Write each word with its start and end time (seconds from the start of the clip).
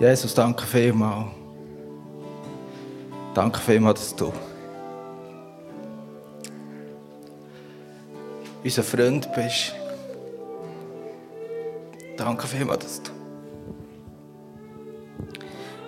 Jesus, 0.00 0.34
danke 0.34 0.64
vielmals. 0.64 1.26
Danke 3.34 3.60
vielmals, 3.60 4.00
dass 4.00 4.16
du 4.16 4.32
unser 8.64 8.82
Freund 8.82 9.28
bist. 9.34 9.74
Danke 12.16 12.46
vielmals, 12.46 12.78
dass 12.82 13.02
du 13.02 13.10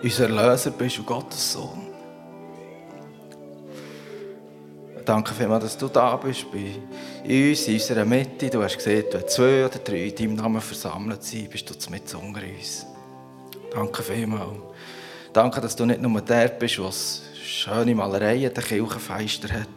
unser 0.02 0.28
Löser 0.28 0.72
bist 0.72 0.98
und 0.98 1.06
Gottes 1.06 1.54
Sohn. 1.54 1.88
Danke 5.06 5.32
vielmals, 5.32 5.64
dass 5.64 5.78
du 5.78 5.88
da 5.88 6.16
bist 6.16 6.44
bei 6.52 6.74
uns, 7.24 7.66
in 7.66 7.74
unserer 7.74 8.04
Mitte. 8.04 8.50
Du 8.50 8.62
hast 8.62 8.76
gesehen, 8.76 9.06
wenn 9.10 9.26
zwei 9.26 9.64
oder 9.64 9.78
drei 9.78 10.08
in 10.08 10.14
deinem 10.14 10.34
Namen 10.34 10.60
versammelt 10.60 11.24
sind, 11.24 11.48
bist 11.48 11.70
du 11.70 11.90
mit 11.90 12.14
unter 12.14 12.42
uns. 12.42 12.86
Danke 13.72 14.02
vielmals. 14.02 14.58
Danke, 15.32 15.60
dass 15.62 15.74
du 15.74 15.86
nicht 15.86 16.00
nur 16.00 16.20
der 16.20 16.48
bist, 16.48 16.76
der 16.76 16.92
schöne 17.42 17.94
Malereien 17.94 18.52
der 18.52 18.62
Kirchenfeister 18.62 19.48
hat. 19.48 19.68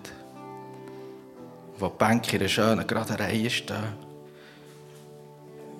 Wo 1.80 1.88
die 1.88 1.98
Bänke 1.98 2.36
in 2.36 2.42
einer 2.42 2.50
schönen 2.50 2.86
geraden 2.86 3.16
Reihe 3.16 3.50
stehen. 3.50 4.06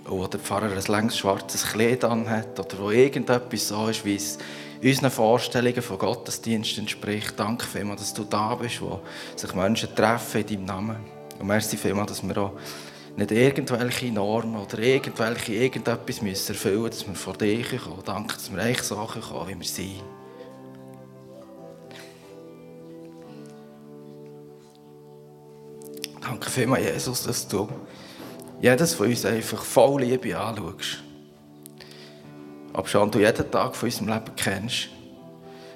Und 0.06 0.20
wo 0.20 0.28
der 0.28 0.40
Pfarrer 0.40 0.72
ein 0.72 0.82
längs 0.82 1.18
schwarzes 1.18 1.66
Kleid 1.66 2.06
anhat. 2.06 2.58
Oder 2.58 2.80
wo 2.80 2.92
irgendetwas 2.92 3.68
so 3.68 3.90
ist, 3.90 4.06
wie 4.06 4.16
es 4.16 4.38
unseren 4.82 5.12
Vorstellungen 5.12 5.82
von 5.82 5.98
Gottesdienst 5.98 6.78
entspricht. 6.78 7.34
Danke 7.38 7.66
vielmals, 7.66 8.02
dass 8.02 8.14
du 8.14 8.24
da 8.24 8.56
bist, 8.56 8.82
wo 8.82 9.02
sich 9.36 9.54
Menschen 9.54 9.94
treffen 9.94 10.42
in 10.42 10.48
deinem 10.48 10.66
Namen. 10.66 10.98
Und 11.38 11.48
merci 11.48 11.76
vielmals, 11.76 12.12
dass 12.12 12.26
wir 12.26 12.38
auch 12.38 12.54
nicht 13.18 13.32
irgendwelche 13.32 14.12
Normen 14.12 14.58
oder 14.58 14.80
irgendwelche 14.80 15.54
irgendetwas 15.54 16.22
müssen 16.22 16.54
erfüllen 16.54 16.82
müssen, 16.82 16.92
dass 16.92 17.08
wir 17.08 17.16
vor 17.16 17.34
dich 17.34 17.78
kommen. 17.78 18.02
Danke, 18.04 18.34
dass 18.34 18.52
wir 18.52 18.62
eigentlich 18.62 18.84
so 18.84 18.96
kommen, 18.96 19.48
wie 19.48 19.60
wir 19.60 19.68
sind. 19.68 20.04
Danke 26.22 26.50
vielmals, 26.50 26.84
Jesus, 26.84 27.24
dass 27.24 27.48
du 27.48 27.70
jedes 28.60 28.94
von 28.96 29.08
uns 29.08 29.26
einfach 29.26 29.64
voll 29.64 30.02
Liebe 30.02 30.38
anschaust. 30.38 31.04
Aber 32.74 32.88
schon 32.88 33.12
du 33.12 33.20
jeden 33.20 33.52
Tag 33.52 33.76
von 33.76 33.88
unserem 33.88 34.10
Leben 34.10 34.36
kennst. 34.36 34.90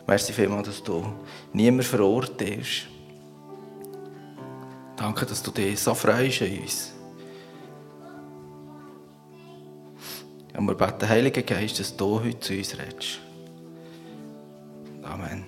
Merci 0.06 0.34
vielmals, 0.34 0.68
dass 0.68 0.84
du 0.84 1.06
niemand 1.54 1.86
verurteilst. 1.86 2.88
Danke, 4.98 5.26
dass 5.26 5.42
du 5.42 5.52
dich 5.52 5.80
so 5.80 5.94
freust 5.94 6.42
an 6.42 6.60
uns. 6.60 6.99
Und 10.60 10.68
wir 10.68 10.76
beten, 10.76 11.08
Heiliger 11.08 11.42
Geist, 11.42 11.80
dass 11.80 11.96
du 11.96 12.20
heute 12.20 12.38
zu 12.42 12.54
uns 12.54 12.78
redest. 12.78 13.20
Amen. 15.04 15.46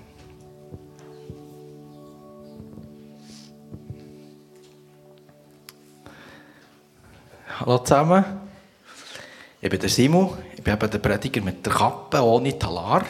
Hallo 7.60 7.80
zusammen. 7.80 8.24
Ich 9.60 9.70
bin 9.70 9.82
der 9.82 9.90
Simon. 9.90 10.38
Ich 10.56 10.64
bin 10.64 10.76
eben 10.76 10.90
der 10.90 11.00
Prediger 11.00 11.42
mit 11.42 11.66
der 11.66 11.74
Kappe 11.74 12.24
ohne 12.24 12.58
Talar. 12.58 13.04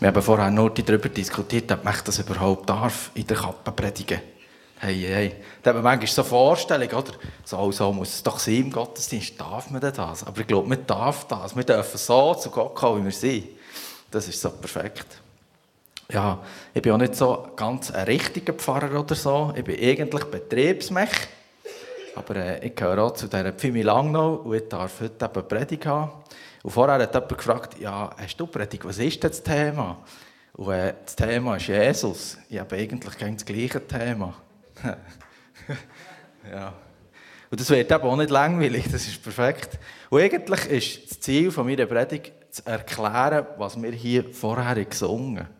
Wir 0.00 0.08
haben 0.08 0.22
vorher 0.22 0.50
noch 0.50 0.70
darüber 0.70 1.08
diskutiert, 1.08 1.70
ob 1.70 1.84
man 1.84 1.94
das 2.04 2.18
überhaupt 2.18 2.68
darf, 2.68 3.12
in 3.14 3.24
der 3.24 3.36
Kappe 3.36 3.70
predigen 3.70 4.20
Hey, 4.80 4.94
hey. 5.00 5.34
Da 5.60 5.70
hat 5.70 5.76
man 5.76 5.82
manchmal 5.82 6.06
so 6.06 6.22
Vorstellung, 6.22 6.88
oder? 6.90 7.12
So, 7.44 7.72
so 7.72 7.92
muss 7.92 8.14
es 8.14 8.22
doch 8.22 8.38
sein 8.38 8.54
im 8.54 8.70
Gottesdienst. 8.70 9.40
Darf 9.40 9.70
man 9.70 9.80
das? 9.80 9.98
Aber 10.24 10.40
ich 10.40 10.46
glaube, 10.46 10.68
man 10.68 10.86
darf 10.86 11.26
das. 11.26 11.56
Wir 11.56 11.64
dürfen 11.64 11.98
so 11.98 12.34
zu 12.34 12.48
Gott 12.48 12.76
kommen, 12.76 13.00
wie 13.00 13.04
wir 13.06 13.12
sind. 13.12 13.48
Das 14.08 14.28
ist 14.28 14.40
so 14.40 14.50
perfekt. 14.50 15.20
Ja, 16.12 16.38
ich 16.72 16.80
bin 16.80 16.92
auch 16.92 16.98
nicht 16.98 17.16
so 17.16 17.48
ganz 17.56 17.90
ein 17.90 18.04
richtiger 18.04 18.52
Pfarrer 18.52 19.00
oder 19.00 19.16
so. 19.16 19.52
Ich 19.56 19.64
bin 19.64 19.82
eigentlich 19.82 20.24
Betriebsmech. 20.24 21.10
Aber 22.14 22.36
äh, 22.36 22.64
ich 22.64 22.76
gehöre 22.76 23.02
auch 23.02 23.14
zu 23.14 23.26
dieser 23.26 23.52
Pfimi 23.52 23.82
Langnau 23.82 24.34
und 24.44 24.54
ich 24.54 24.68
darf 24.68 25.00
heute 25.00 25.24
eben 25.24 25.48
Predigt 25.48 25.86
haben. 25.86 26.12
Und 26.62 26.70
vorher 26.70 27.02
hat 27.02 27.14
jemand 27.14 27.36
gefragt, 27.36 27.80
ja, 27.80 28.10
hast 28.16 28.36
du 28.36 28.46
Predigt, 28.46 28.84
was 28.84 28.98
ist 28.98 29.22
denn 29.24 29.30
das 29.30 29.42
Thema? 29.42 29.98
Und 30.52 30.72
äh, 30.72 30.94
das 31.04 31.16
Thema 31.16 31.56
ist 31.56 31.66
Jesus. 31.66 32.38
Ich 32.48 32.60
habe 32.60 32.76
eigentlich 32.76 33.18
kein 33.18 33.34
das 33.34 33.44
gleiche 33.44 33.84
Thema. 33.84 34.34
ja. 36.50 36.74
Und 37.50 37.60
das 37.60 37.70
wird 37.70 37.90
eben 37.90 38.02
auch 38.02 38.16
nicht 38.16 38.30
langweilig, 38.30 38.84
das 38.90 39.06
ist 39.06 39.22
perfekt. 39.22 39.78
Und 40.10 40.20
eigentlich 40.20 40.66
ist 40.66 41.10
das 41.10 41.20
Ziel 41.20 41.50
von 41.50 41.66
meiner 41.66 41.86
Predigt 41.86 42.32
zu 42.50 42.66
erklären, 42.66 43.46
was 43.56 43.80
wir 43.80 43.92
hier 43.92 44.24
vorher 44.24 44.84
gesungen 44.84 45.38
haben. 45.38 45.58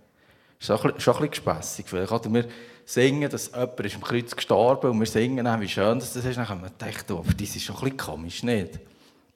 Das 0.61 0.71
ist 0.71 1.03
schon 1.03 1.17
ein 1.17 1.31
bisschen. 1.31 1.84
Vielleicht 1.87 2.12
oder 2.12 2.33
wir 2.33 2.49
singen, 2.84 3.31
dass 3.31 3.53
jemand 3.53 3.81
ist 3.81 3.95
am 3.95 4.03
Kreuz 4.03 4.34
gestorben 4.34 4.91
und 4.91 4.99
wir 4.99 5.06
singen 5.06 5.45
dann, 5.45 5.61
wie 5.61 5.69
schön 5.69 5.99
das 5.99 6.17
ist. 6.17 6.37
Dann 6.37 6.47
können 6.47 6.62
wir 6.62 6.71
denken, 6.71 7.12
aber 7.12 7.33
das 7.33 7.56
ist 7.56 7.62
schon 7.62 7.77
ein 7.77 7.83
bisschen 7.83 7.97
komisch, 7.97 8.43
nicht? 8.43 8.81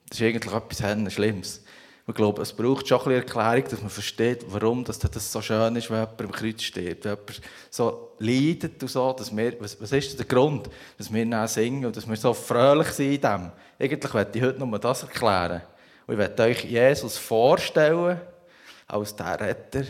Das 0.09 0.20
ist 0.20 0.26
eigentlich 0.26 0.53
etwas 0.53 1.12
Schlimmes. 1.12 1.62
Ich 2.04 2.14
glaube, 2.14 2.42
es 2.42 2.52
braucht 2.52 2.88
schon 2.88 2.98
ein 2.98 3.04
bisschen 3.04 3.22
Erklärung, 3.22 3.64
dass 3.70 3.80
man 3.80 3.90
versteht, 3.90 4.44
warum 4.48 4.82
das, 4.82 4.98
so 4.98 5.40
schön 5.40 5.76
ist, 5.76 5.88
wenn 5.88 6.00
jemand 6.00 6.20
am 6.20 6.32
Kreuz 6.32 6.62
steht, 6.62 7.04
wenn 7.04 7.12
jemand 7.12 7.40
so 7.70 8.10
leidet 8.18 8.82
und 8.82 8.88
so. 8.88 9.12
Dass 9.12 9.34
wir, 9.34 9.60
was, 9.60 9.80
was 9.80 9.92
ist 9.92 10.18
der 10.18 10.26
Grund, 10.26 10.68
dass 10.98 11.12
wir 11.12 11.24
dann 11.24 11.46
singen 11.46 11.86
und 11.86 11.96
dass 11.96 12.08
wir 12.08 12.16
so 12.16 12.34
fröhlich 12.34 12.88
sind 12.88 13.14
in 13.14 13.20
dem? 13.20 13.52
Eigentlich 13.78 14.12
möchte 14.14 14.38
ich 14.38 14.44
heute 14.44 14.58
nur 14.66 14.78
das 14.80 15.04
erklären. 15.04 15.62
Und 16.06 16.14
ich 16.14 16.18
möchte 16.18 16.42
euch 16.42 16.64
Jesus 16.64 17.16
vorstellen 17.18 18.20
als 18.88 19.14
der 19.14 19.40
Retter, 19.40 19.84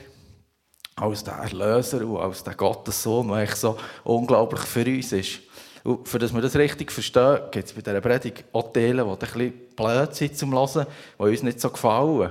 als 0.96 1.24
der 1.24 1.34
Erlöser 1.34 2.06
und 2.06 2.18
als 2.18 2.44
der 2.44 2.54
Gottessohn, 2.54 3.28
der 3.28 3.36
eigentlich 3.38 3.56
so 3.56 3.78
unglaublich 4.04 4.60
für 4.60 4.84
uns 4.84 5.12
ist. 5.12 5.40
Und 5.84 6.08
für 6.08 6.18
dass 6.18 6.32
wir 6.32 6.40
das 6.40 6.54
richtig 6.56 6.92
verstehen, 6.92 7.40
gibt 7.50 7.66
es 7.66 7.72
bei 7.72 7.80
dieser 7.80 8.00
Predigt 8.00 8.44
auch 8.52 8.72
Teile, 8.72 9.04
die 9.04 9.40
ein 9.40 9.52
blöd 9.74 10.14
sind 10.14 10.36
zum 10.36 10.52
Hören, 10.52 10.86
die 11.18 11.22
uns 11.22 11.42
nicht 11.42 11.60
so 11.60 11.70
gefallen. 11.70 12.30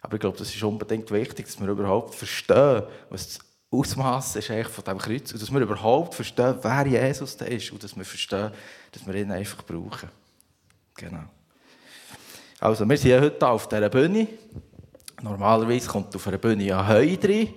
Aber 0.00 0.14
ich 0.14 0.20
glaube, 0.20 0.38
das 0.38 0.54
ist 0.54 0.62
unbedingt 0.62 1.10
wichtig, 1.10 1.46
dass 1.46 1.60
wir 1.60 1.68
überhaupt 1.68 2.14
verstehen, 2.14 2.84
was 3.10 3.26
das 3.26 3.38
Ausmaß 3.70 4.36
ist 4.36 4.46
von 4.46 4.84
diesem 4.84 4.98
Kreuz 4.98 5.32
und 5.32 5.42
dass 5.42 5.52
wir 5.52 5.60
überhaupt 5.60 6.14
verstehen, 6.14 6.56
wer 6.62 6.86
Jesus 6.86 7.36
da 7.36 7.44
ist 7.44 7.70
und 7.72 7.82
dass 7.82 7.96
wir 7.96 8.04
verstehen, 8.04 8.50
dass 8.92 9.06
wir 9.06 9.14
ihn 9.14 9.32
einfach 9.32 9.62
brauchen. 9.64 10.08
Genau. 10.94 11.24
Also, 12.60 12.88
wir 12.88 12.96
sind 12.96 13.20
heute 13.20 13.46
auf 13.46 13.68
dieser 13.68 13.88
Bühne. 13.88 14.26
Normalerweise 15.22 15.88
kommt 15.88 16.14
auf 16.14 16.26
einer 16.26 16.38
Bühne 16.38 16.64
ja 16.64 16.86
Heu 16.86 17.16
rein. 17.22 17.54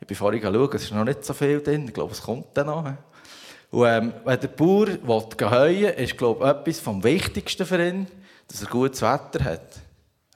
Ich 0.00 0.06
bin 0.06 0.16
vorhin 0.16 0.40
geschaut, 0.40 0.74
es 0.74 0.84
ist 0.84 0.92
noch 0.92 1.04
nicht 1.04 1.24
so 1.24 1.32
viel 1.32 1.62
drin. 1.62 1.86
Ich 1.86 1.94
glaube, 1.94 2.12
es 2.12 2.20
kommt 2.20 2.48
dann 2.54 2.66
noch. 2.66 2.92
Und 3.74 3.86
ähm, 3.88 4.12
wenn 4.24 4.38
der 4.38 4.48
Bauer 4.48 4.86
will 4.86 5.50
heuen 5.50 5.94
ist 5.94 6.16
glaube 6.16 6.44
ich, 6.44 6.50
etwas 6.50 6.78
vom 6.78 7.02
Wichtigsten 7.02 7.66
für 7.66 7.84
ihn, 7.84 8.06
dass 8.46 8.62
er 8.62 8.68
gutes 8.68 9.02
Wetter 9.02 9.42
hat. 9.42 9.80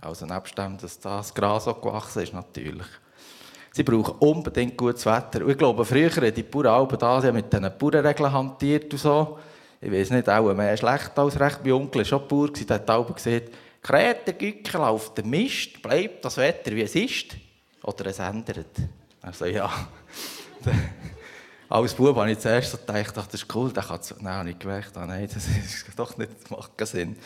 Also 0.00 0.26
nebst 0.26 0.58
dem, 0.58 0.76
dass 0.76 0.98
das 0.98 1.32
Gras 1.32 1.68
auch 1.68 1.80
gewachsen 1.80 2.24
ist, 2.24 2.34
natürlich. 2.34 2.86
Sie 3.70 3.84
brauchen 3.84 4.16
unbedingt 4.18 4.76
gutes 4.76 5.06
Wetter. 5.06 5.44
Und 5.44 5.52
ich 5.52 5.58
glaube, 5.58 5.84
früher 5.84 6.10
haben 6.10 6.34
die 6.34 6.42
Bauern 6.42 6.66
auch 6.66 6.88
da 6.88 7.30
mit 7.30 7.52
diesen 7.52 7.70
Bauernregeln 7.78 8.32
hantiert 8.32 8.92
und 8.92 8.98
so. 8.98 9.38
Ich 9.80 9.92
weiß 9.92 10.10
nicht, 10.10 10.28
auch 10.28 10.52
mehr 10.52 10.76
schlecht 10.76 11.16
als 11.16 11.38
recht. 11.38 11.60
Mein 11.62 11.74
Onkel 11.74 12.00
war 12.00 12.04
schon 12.06 12.26
Bauer, 12.26 12.48
der 12.48 12.74
hat 12.74 12.90
auch 12.90 13.14
gesagt, 13.14 13.52
Krätengückel 13.82 14.80
auf 14.80 15.14
dem 15.14 15.30
Mist, 15.30 15.80
bleibt 15.80 16.24
das 16.24 16.38
Wetter 16.38 16.72
wie 16.72 16.82
es 16.82 16.96
ist. 16.96 17.36
Oder 17.84 18.06
es 18.06 18.18
ändert. 18.18 18.66
Also 19.22 19.46
ja. 19.46 19.70
Als 21.70 21.92
Bub 21.92 22.16
habe 22.16 22.30
ich 22.30 22.38
zuerst 22.38 22.70
so 22.70 22.78
gedacht, 22.78 23.14
das 23.14 23.34
ist 23.34 23.54
cool, 23.54 23.70
Nein, 24.20 24.34
habe 24.34 24.50
ich 24.50 24.58
gemerkt, 24.58 24.92
oh 24.96 25.00
nein, 25.00 25.28
das 25.34 25.46
ist 25.46 25.86
doch 25.96 26.16
nicht, 26.16 26.30
das 26.42 26.50
macht 26.50 26.78
keinen 26.78 26.86
Sinn. 26.86 27.16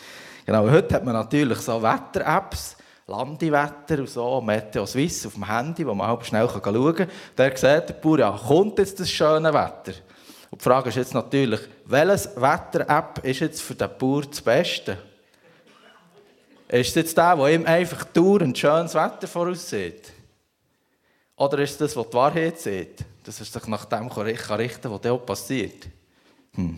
Genau, 0.45 0.69
heute 0.69 0.95
hat 0.95 1.05
man 1.05 1.13
natürlich 1.13 1.59
so 1.59 1.81
Wetter-Apps, 1.81 2.75
Landewetter 3.07 3.99
und 3.99 4.09
so, 4.09 4.41
Meteo 4.41 4.85
Swiss 4.85 5.25
auf 5.25 5.35
dem 5.35 5.47
Handy, 5.47 5.87
wo 5.87 5.93
man 5.93 6.09
auch 6.09 6.23
schnell 6.25 6.49
schauen 6.49 6.95
kann. 6.95 7.07
Da 7.37 7.45
sieht 7.49 7.63
der 7.63 7.93
Bauer, 7.93 8.19
ja, 8.19 8.31
kommt 8.31 8.79
jetzt 8.79 8.99
das 8.99 9.09
schöne 9.09 9.53
Wetter? 9.53 9.93
Und 10.51 10.59
die 10.59 10.63
Frage 10.63 10.89
ist 10.89 10.95
jetzt 10.95 11.13
natürlich, 11.13 11.61
welches 11.85 12.35
Wetter-App 12.35 13.23
ist 13.23 13.39
jetzt 13.39 13.61
für 13.61 13.75
den 13.75 13.89
Bauer 13.97 14.23
das 14.23 14.41
Beste? 14.41 14.97
Ist 16.67 16.89
es 16.89 16.95
jetzt 16.95 17.17
der, 17.17 17.37
der 17.37 17.47
ihm 17.47 17.65
einfach 17.65 18.03
dauernd 18.05 18.57
schönes 18.57 18.93
Wetter 18.93 19.27
voraussieht? 19.27 20.11
Oder 21.37 21.59
ist 21.59 21.71
es 21.71 21.77
das, 21.77 21.95
was 21.95 22.09
die 22.09 22.13
Wahrheit 22.13 22.59
sieht? 22.59 23.05
Dass 23.23 23.39
er 23.39 23.45
sich 23.45 23.67
nach 23.67 23.85
dem 23.85 24.07
richten 24.07 24.81
kann, 24.81 24.91
was 24.91 25.01
dann 25.01 25.25
passiert. 25.25 25.87
Hm. 26.55 26.77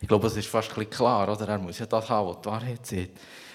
Ich 0.00 0.08
glaube, 0.08 0.26
es 0.26 0.36
ist 0.36 0.48
fast 0.48 0.70
klar, 0.90 1.32
oder? 1.32 1.48
Er 1.48 1.58
muss 1.58 1.78
ja 1.78 1.86
das 1.86 2.08
haben, 2.08 2.28
was 2.28 2.40
die 2.40 2.46
Wahrheit 2.46 2.86
sieht. 2.86 3.10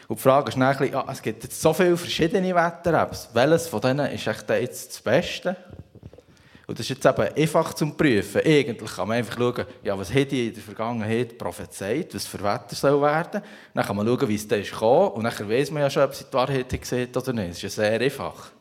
Und 0.07 0.17
die 0.17 0.23
Frage 0.23 0.49
ist 0.49 0.57
dann, 0.57 0.91
ja, 0.91 1.05
es 1.09 1.21
gibt 1.21 1.43
jetzt 1.43 1.61
so 1.61 1.71
viele 1.73 1.95
verschiedene 1.95 2.53
Wetter-Apps. 2.53 3.29
Welches 3.33 3.67
von 3.67 3.79
denen 3.79 4.11
ist 4.11 4.27
echt 4.27 4.49
jetzt 4.49 4.91
das 4.91 5.01
Beste? 5.01 5.55
Und 6.67 6.79
das 6.79 6.89
ist 6.89 6.89
jetzt 6.89 7.05
eben 7.05 7.35
einfach 7.35 7.73
zum 7.73 7.95
Prüfen. 7.95 8.41
Eigentlich 8.45 8.95
kann 8.95 9.07
man 9.07 9.17
einfach 9.17 9.37
schauen, 9.37 9.65
ja, 9.83 9.97
was 9.97 10.13
hat 10.13 10.31
die 10.31 10.47
in 10.47 10.53
der 10.53 10.63
Vergangenheit 10.63 11.37
prophezeit, 11.37 12.13
was 12.15 12.25
für 12.25 12.41
Wetter 12.43 12.75
soll 12.75 13.01
werden. 13.01 13.41
Dann 13.73 13.85
kann 13.85 13.95
man 13.95 14.07
schauen, 14.07 14.27
wie 14.27 14.35
es 14.35 14.47
da 14.47 14.55
ist 14.55 14.71
gekommen. 14.71 15.11
Und 15.11 15.23
dann 15.23 15.49
weiß 15.49 15.71
man 15.71 15.83
ja 15.83 15.89
schon, 15.89 16.03
ob 16.03 16.15
sie 16.15 16.25
die 16.25 16.33
Wahrheit 16.33 16.69
gesehen 16.69 17.09
oder 17.15 17.33
nicht. 17.33 17.49
Das 17.49 17.57
ist 17.57 17.63
ja 17.63 17.69
sehr 17.69 17.99
einfach. 17.99 18.51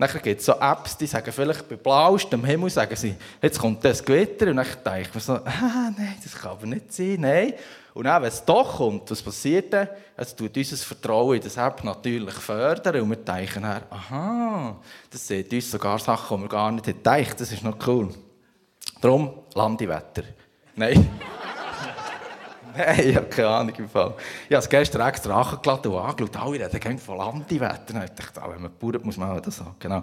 Dann 0.00 0.22
gibt 0.22 0.40
es 0.40 0.46
so 0.46 0.52
Apps, 0.52 0.96
die 0.96 1.06
sagen 1.06 1.30
vielleicht 1.30 1.68
bei 1.68 1.76
blauestem 1.76 2.42
Himmel, 2.42 2.70
sagen 2.70 2.96
sie, 2.96 3.14
jetzt 3.42 3.58
kommt 3.58 3.84
das 3.84 4.02
Gewitter. 4.02 4.46
Und 4.48 4.56
dann 4.56 4.66
denke 4.82 5.00
ich 5.02 5.14
mir 5.14 5.20
so, 5.20 5.32
ah, 5.44 5.90
nein, 5.96 6.14
das 6.24 6.34
kann 6.34 6.52
aber 6.52 6.66
nicht 6.66 6.90
sein, 6.90 7.18
nein. 7.20 7.52
Und 7.92 8.06
auch 8.06 8.22
wenn 8.22 8.28
es 8.28 8.42
doch 8.42 8.78
kommt, 8.78 9.10
was 9.10 9.20
passiert 9.20 9.72
dann? 9.74 9.88
Es 10.16 10.34
tut 10.34 10.56
unser 10.56 10.76
Vertrauen 10.78 11.36
in 11.36 11.42
das 11.42 11.56
App 11.58 11.84
natürlich 11.84 12.34
fördern 12.34 13.02
und 13.02 13.10
wir 13.10 13.16
denken 13.16 13.62
dann, 13.62 13.82
aha, 13.90 14.76
das 15.10 15.26
sieht 15.26 15.52
uns 15.52 15.70
sogar 15.70 15.98
Sachen, 15.98 16.38
die 16.38 16.44
wir 16.44 16.48
gar 16.48 16.72
nicht 16.72 16.86
gedacht 16.86 17.38
Das 17.38 17.52
ist 17.52 17.62
noch 17.62 17.76
cool. 17.86 18.08
Darum 19.02 19.34
Landewetter. 19.54 20.22
Nein. 20.76 21.10
Nein, 22.86 23.08
ich 23.08 23.16
habe 23.16 23.26
keine 23.26 23.48
Ahnung 23.48 23.74
im 23.76 23.88
Fall. 23.88 24.14
Ich 24.48 24.54
habe 24.54 24.62
es 24.62 24.68
gestern 24.68 25.06
extra 25.08 25.40
angeladen 25.40 25.92
und 25.92 25.98
angeschaut. 25.98 26.36
Alle 26.36 26.72
reden 26.72 26.98
von 26.98 27.18
Landewetter. 27.18 28.04
Ich 28.04 28.10
dachte, 28.10 28.40
wenn 28.46 28.62
man 28.62 28.72
baut, 28.78 29.04
muss 29.04 29.16
man 29.16 29.36
auch 29.36 29.40
das 29.40 29.60
haben. 29.60 29.74
Genau. 29.78 30.02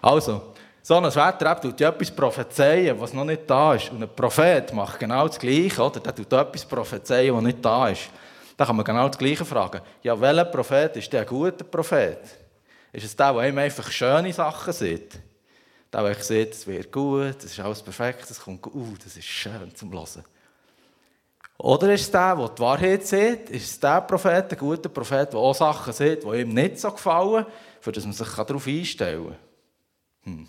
Also, 0.00 0.52
so 0.82 0.96
ein 0.96 1.04
Wetter 1.04 1.60
tut 1.60 1.80
etwas 1.80 2.10
prophezeien, 2.10 3.00
was 3.00 3.12
noch 3.12 3.24
nicht 3.24 3.48
da 3.48 3.74
ist. 3.74 3.90
Und 3.90 4.02
ein 4.02 4.14
Prophet 4.14 4.72
macht 4.72 4.98
genau 4.98 5.26
das 5.26 5.38
Gleiche, 5.38 5.82
oder? 5.82 6.00
Der 6.00 6.14
tut 6.14 6.32
etwas 6.32 6.64
prophezeien, 6.64 7.34
was 7.34 7.42
nicht 7.42 7.64
da 7.64 7.88
ist. 7.88 8.10
Da 8.56 8.66
kann 8.66 8.76
man 8.76 8.84
genau 8.84 9.08
das 9.08 9.18
Gleiche 9.18 9.44
fragen. 9.44 9.80
Ja, 10.02 10.20
welcher 10.20 10.44
Prophet 10.44 10.96
ist 10.96 11.12
der 11.12 11.22
ein 11.22 11.26
guter 11.26 11.64
Prophet? 11.64 12.20
Ist 12.92 13.04
es 13.04 13.16
der, 13.16 13.32
der 13.32 13.48
ihm 13.48 13.58
einfach 13.58 13.90
schöne 13.90 14.32
Sachen 14.32 14.72
sieht? 14.72 15.18
Der, 15.92 16.02
der 16.02 16.14
sieht, 16.14 16.52
es 16.52 16.66
wird 16.66 16.90
gut, 16.92 17.36
es 17.38 17.44
ist 17.44 17.60
alles 17.60 17.82
perfekt, 17.82 18.30
es 18.30 18.40
kommt 18.40 18.62
gut, 18.62 18.74
uh, 18.74 18.94
das 19.02 19.16
ist 19.16 19.24
schön 19.24 19.74
zum 19.74 19.92
Hören. 19.92 20.24
Oder 21.62 21.94
ist 21.94 22.00
es 22.00 22.10
der, 22.10 22.34
der 22.34 22.48
die 22.48 22.60
Wahrheit 22.60 23.06
sieht? 23.06 23.50
Ist 23.50 23.70
es 23.70 23.78
der 23.78 24.00
Prophet, 24.00 24.50
der 24.50 24.58
gute 24.58 24.88
Prophet, 24.88 25.32
der 25.32 25.38
auch 25.38 25.54
Sachen 25.54 25.92
sieht, 25.92 26.24
die 26.24 26.40
ihm 26.40 26.52
nicht 26.52 26.80
so 26.80 26.90
gefallen, 26.90 27.46
für 27.80 27.92
das 27.92 28.04
man 28.04 28.12
sich 28.12 28.28
darauf 28.28 28.66
einstellen 28.66 29.26
kann? 29.26 29.36
Hm. 30.24 30.48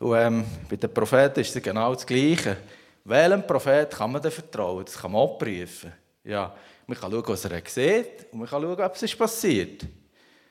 Und 0.00 0.16
ähm, 0.16 0.44
bei 0.68 0.74
den 0.74 0.92
Propheten 0.92 1.38
ist 1.38 1.54
es 1.54 1.62
genau 1.62 1.94
das 1.94 2.04
Gleiche. 2.04 2.56
Welchem 3.04 3.46
Prophet 3.46 3.92
kann 3.92 4.10
man 4.10 4.20
denn 4.20 4.32
vertrauen? 4.32 4.84
Das 4.84 4.98
kann 4.98 5.12
man 5.12 5.20
auch 5.20 5.38
prüfen. 5.38 5.92
Ja, 6.24 6.52
man 6.88 6.98
kann 6.98 7.12
schauen, 7.12 7.22
was 7.28 7.44
er 7.44 7.62
sieht 7.64 8.26
und 8.32 8.40
man 8.40 8.48
kann 8.48 8.60
schauen, 8.60 8.80
ob 8.80 8.94
es 8.96 9.02
ist 9.04 9.16
passiert. 9.16 9.86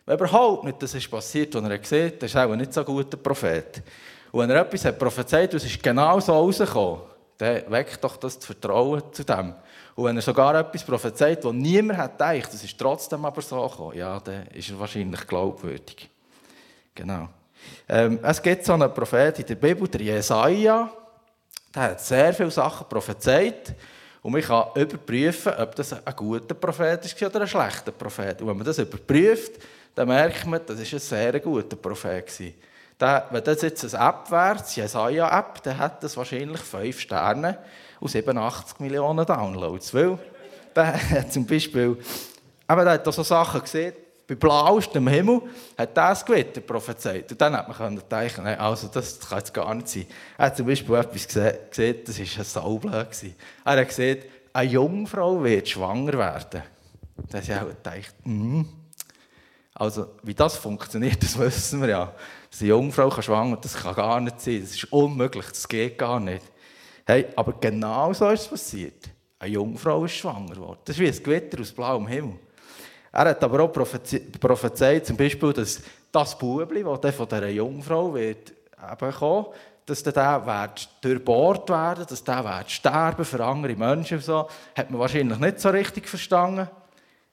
Wenn 0.06 0.18
überhaupt 0.18 0.64
nicht 0.64 0.82
das 0.82 0.94
ist 0.94 1.12
passiert, 1.12 1.54
was 1.56 1.64
er 1.64 1.84
sieht, 1.84 2.22
dann 2.22 2.28
ist 2.28 2.36
er 2.36 2.48
auch 2.48 2.56
nicht 2.56 2.72
so 2.72 2.80
ein 2.80 2.86
guter 2.86 3.18
Prophet. 3.18 3.84
Und 4.32 4.40
wenn 4.40 4.50
er 4.50 4.62
etwas 4.62 4.86
hat 4.86 4.98
prophezeit 4.98 5.54
es 5.54 5.66
ist 5.66 5.84
genau 5.84 6.22
so 6.22 6.32
rausgekommen, 6.32 7.13
dann 7.38 7.72
weckt 7.72 8.04
doch 8.04 8.18
das, 8.18 8.38
das 8.38 8.46
Vertrauen 8.46 9.02
zu 9.12 9.24
dem. 9.24 9.54
Und 9.96 10.06
wenn 10.06 10.16
er 10.16 10.22
sogar 10.22 10.56
etwas 10.56 10.84
prophezeit, 10.84 11.44
was 11.44 11.54
niemand 11.54 12.00
hat 12.00 12.18
gedacht, 12.18 12.54
das 12.54 12.64
ist 12.64 12.78
trotzdem 12.78 13.26
aber 13.26 13.42
so 13.42 13.68
gekommen, 13.68 13.98
ja, 13.98 14.20
dann 14.20 14.48
ist 14.48 14.70
er 14.70 14.80
wahrscheinlich 14.80 15.28
glaubwürdig. 15.28 16.10
Genau. 16.96 17.30
Ähm, 17.88 18.20
es 18.22 18.42
gibt 18.42 18.66
so 18.66 18.74
einen 18.74 18.94
Prophet 18.94 19.40
in 19.40 19.46
der 19.46 19.56
Bibel, 19.56 19.88
der 19.88 20.02
Jesaja, 20.02 20.92
der 21.74 21.82
hat 21.82 22.02
sehr 22.02 22.34
viele 22.34 22.52
Sachen 22.52 22.88
prophezeit. 22.88 23.76
Und 24.22 24.32
man 24.32 24.42
kann 24.42 24.68
überprüfen, 24.76 25.54
ob 25.58 25.76
das 25.76 25.94
ein 25.94 26.16
guter 26.16 26.56
Prophet 26.56 27.04
ist 27.04 27.22
oder 27.22 27.42
ein 27.42 27.48
schlechter 27.48 27.92
Prophet. 27.92 28.42
Und 28.42 28.48
wenn 28.48 28.58
man 28.58 28.66
das 28.66 28.80
überprüft, 28.80 29.62
dann 29.94 30.08
merkt 30.08 30.46
man, 30.46 30.62
das 30.66 30.80
ist 30.80 30.94
ein 30.94 31.00
sehr 31.00 31.40
guter 31.40 31.76
Prophet 31.76 32.26
gewesen. 32.26 32.54
Wenn 33.00 33.44
das 33.44 33.62
jetzt 33.62 33.96
eine 33.96 34.10
App 34.10 34.32
wäre, 34.32 34.58
die 34.64 34.80
Jesaja-App, 34.80 35.64
dann 35.64 35.78
hat 35.78 36.04
das 36.04 36.16
wahrscheinlich 36.16 36.62
5 36.62 37.00
Sterne 37.00 37.58
und 38.00 38.10
87 38.10 38.80
Millionen 38.80 39.26
Downloads. 39.26 39.94
Weil 39.94 40.18
der 40.76 41.10
hat 41.10 41.34
zum 41.34 41.46
Beispiel, 41.46 41.98
aber 42.68 42.84
der 42.84 42.94
hat 42.94 43.14
so 43.14 43.24
Sachen 43.24 43.62
gesehen, 43.62 43.94
bei 44.26 44.36
blauestem 44.36 45.06
Himmel 45.08 45.42
hat 45.78 45.98
das 45.98 46.26
Gewitter 46.26 46.62
prophezeit. 46.62 47.30
Und 47.30 47.42
dann 47.42 47.58
hat 47.58 47.68
man 47.68 48.02
denken, 48.10 48.48
also 48.48 48.88
das 48.88 49.20
kann 49.20 49.40
jetzt 49.40 49.54
gar 49.54 49.74
nicht 49.76 49.90
sein. 49.90 50.06
Er 50.38 50.46
hat 50.46 50.58
zum 50.58 50.66
Beispiel 50.66 50.96
etwas 50.96 51.28
gesehen, 51.28 51.98
das 52.06 52.20
war 52.20 52.40
ein 52.40 52.46
Saublöd. 52.46 53.08
Er 53.66 53.78
hat 53.78 53.88
gesehen, 53.88 54.24
eine 54.54 54.70
Jungfrau 54.70 55.44
wird 55.44 55.68
schwanger 55.68 56.14
werden. 56.14 56.64
Da 57.30 57.38
hat 57.38 57.64
auch 57.64 57.68
gedacht, 57.68 58.16
mm. 58.24 58.62
Also, 59.76 60.12
wie 60.22 60.36
das 60.36 60.58
funktioniert, 60.58 61.18
das 61.24 61.38
wissen 61.38 61.82
wir 61.82 61.90
ja. 61.90 62.14
Eine 62.60 62.70
Jungfrau 62.70 63.10
kann 63.10 63.24
schwanger 63.24 63.58
das 63.58 63.76
kann 63.76 63.96
gar 63.96 64.20
nicht 64.20 64.40
sein. 64.42 64.62
Das 64.62 64.72
ist 64.72 64.92
unmöglich, 64.92 65.46
das 65.48 65.68
geht 65.68 65.98
gar 65.98 66.20
nicht. 66.20 66.44
Hey, 67.06 67.28
aber 67.36 67.54
genau 67.60 68.14
so 68.14 68.30
ist 68.30 68.42
es 68.42 68.48
passiert. 68.48 69.10
Eine 69.40 69.54
Jungfrau 69.54 70.06
ist 70.06 70.14
schwanger 70.14 70.54
geworden. 70.54 70.80
Das 70.86 70.96
ist 70.96 71.02
wie 71.02 71.08
ein 71.08 71.24
Gewitter 71.24 71.60
aus 71.60 71.72
blauem 71.72 72.08
Himmel. 72.08 72.40
Er 73.12 73.26
hat 73.26 73.44
aber 73.44 73.64
auch 73.64 73.72
prophezeit, 73.72 75.06
zum 75.06 75.18
Beispiel, 75.18 75.54
dass 75.54 75.82
das 76.12 76.38
Bubli, 76.38 76.84
das 76.84 77.16
von 77.16 77.28
dieser 77.28 77.50
Jungfrau 77.50 78.14
wird 78.14 78.54
eben 78.92 79.12
kommen, 79.12 79.48
dass 79.86 80.02
der 80.02 80.46
wird 80.46 80.90
durchbohrt 81.02 81.70
werden, 81.70 82.06
dass 82.08 82.24
der 82.24 82.44
wird 82.44 82.72
sterben 82.72 83.26
für 83.26 83.44
andere 83.44 83.76
Menschen. 83.76 84.20
So. 84.20 84.48
Hat 84.76 84.90
man 84.90 85.00
wahrscheinlich 85.00 85.38
nicht 85.38 85.60
so 85.60 85.70
richtig 85.70 86.08
verstanden. 86.08 86.68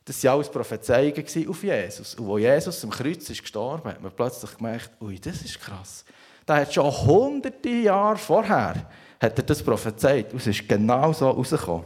Das 0.05 0.25
waren 0.25 0.35
alles 0.35 0.51
Prophezeiungen 0.51 1.49
auf 1.49 1.63
Jesus. 1.63 2.15
Und 2.15 2.31
als 2.31 2.41
Jesus 2.41 2.85
am 2.85 2.91
Kreuz 2.91 3.29
ist 3.31 3.43
gestorben 3.43 3.91
hat 3.91 4.03
man 4.03 4.13
plötzlich 4.13 4.57
gemerkt, 4.57 4.91
ui, 5.01 5.19
das 5.19 5.43
ist 5.43 5.61
krass. 5.61 6.05
Der 6.49 6.57
hat 6.57 6.75
schon 6.75 6.91
hunderte 6.91 7.69
Jahre 7.69 8.17
vorher 8.17 8.91
hat 9.21 9.39
er 9.39 9.45
das 9.45 9.63
prophezeit. 9.63 10.33
Und 10.33 10.41
es 10.41 10.47
ist 10.47 10.69
genau 10.69 11.13
so 11.13 11.31
rausgekommen. 11.31 11.85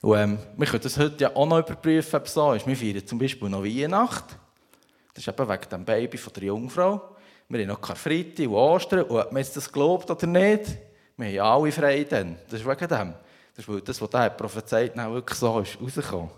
Und, 0.00 0.18
ähm, 0.18 0.38
wir 0.56 0.66
können 0.66 0.82
das 0.82 0.98
heute 0.98 1.24
ja 1.24 1.34
auch 1.34 1.46
noch 1.46 1.58
überprüfen, 1.58 2.16
ob 2.16 2.26
es 2.26 2.34
so 2.34 2.52
ist. 2.52 2.66
Wir 2.66 2.76
feiern 2.76 3.06
zum 3.06 3.18
Beispiel 3.18 3.48
noch 3.48 3.64
Weihnacht. 3.64 4.24
Das 5.12 5.26
ist 5.26 5.28
eben 5.28 5.48
wegen 5.48 5.68
dem 5.70 5.84
Baby 5.84 6.18
von 6.18 6.32
der 6.32 6.42
Jungfrau. 6.44 7.16
Wir 7.48 7.60
haben 7.60 7.68
noch 7.68 7.80
Karfreitag 7.80 8.46
und 8.46 8.54
Ostern. 8.54 9.02
Und 9.02 9.18
ob 9.18 9.32
man 9.32 9.42
jetzt 9.42 9.56
das 9.56 9.70
glaubt 9.70 10.10
oder 10.10 10.26
nicht, 10.26 10.76
wir 11.16 11.42
haben 11.42 11.62
alle 11.62 11.72
frei 11.72 12.04
dann. 12.04 12.36
Das 12.48 12.60
ist 12.60 12.66
wegen 12.66 12.88
dem. 12.88 13.14
Das 13.54 13.64
ist, 13.64 13.68
weil 13.68 13.80
das, 13.80 14.00
was 14.00 14.10
der 14.10 14.30
prophezeit 14.30 14.96
hat, 14.96 15.12
wirklich 15.12 15.38
so 15.38 15.60
ist 15.60 15.80
rausgekommen. 15.80 16.30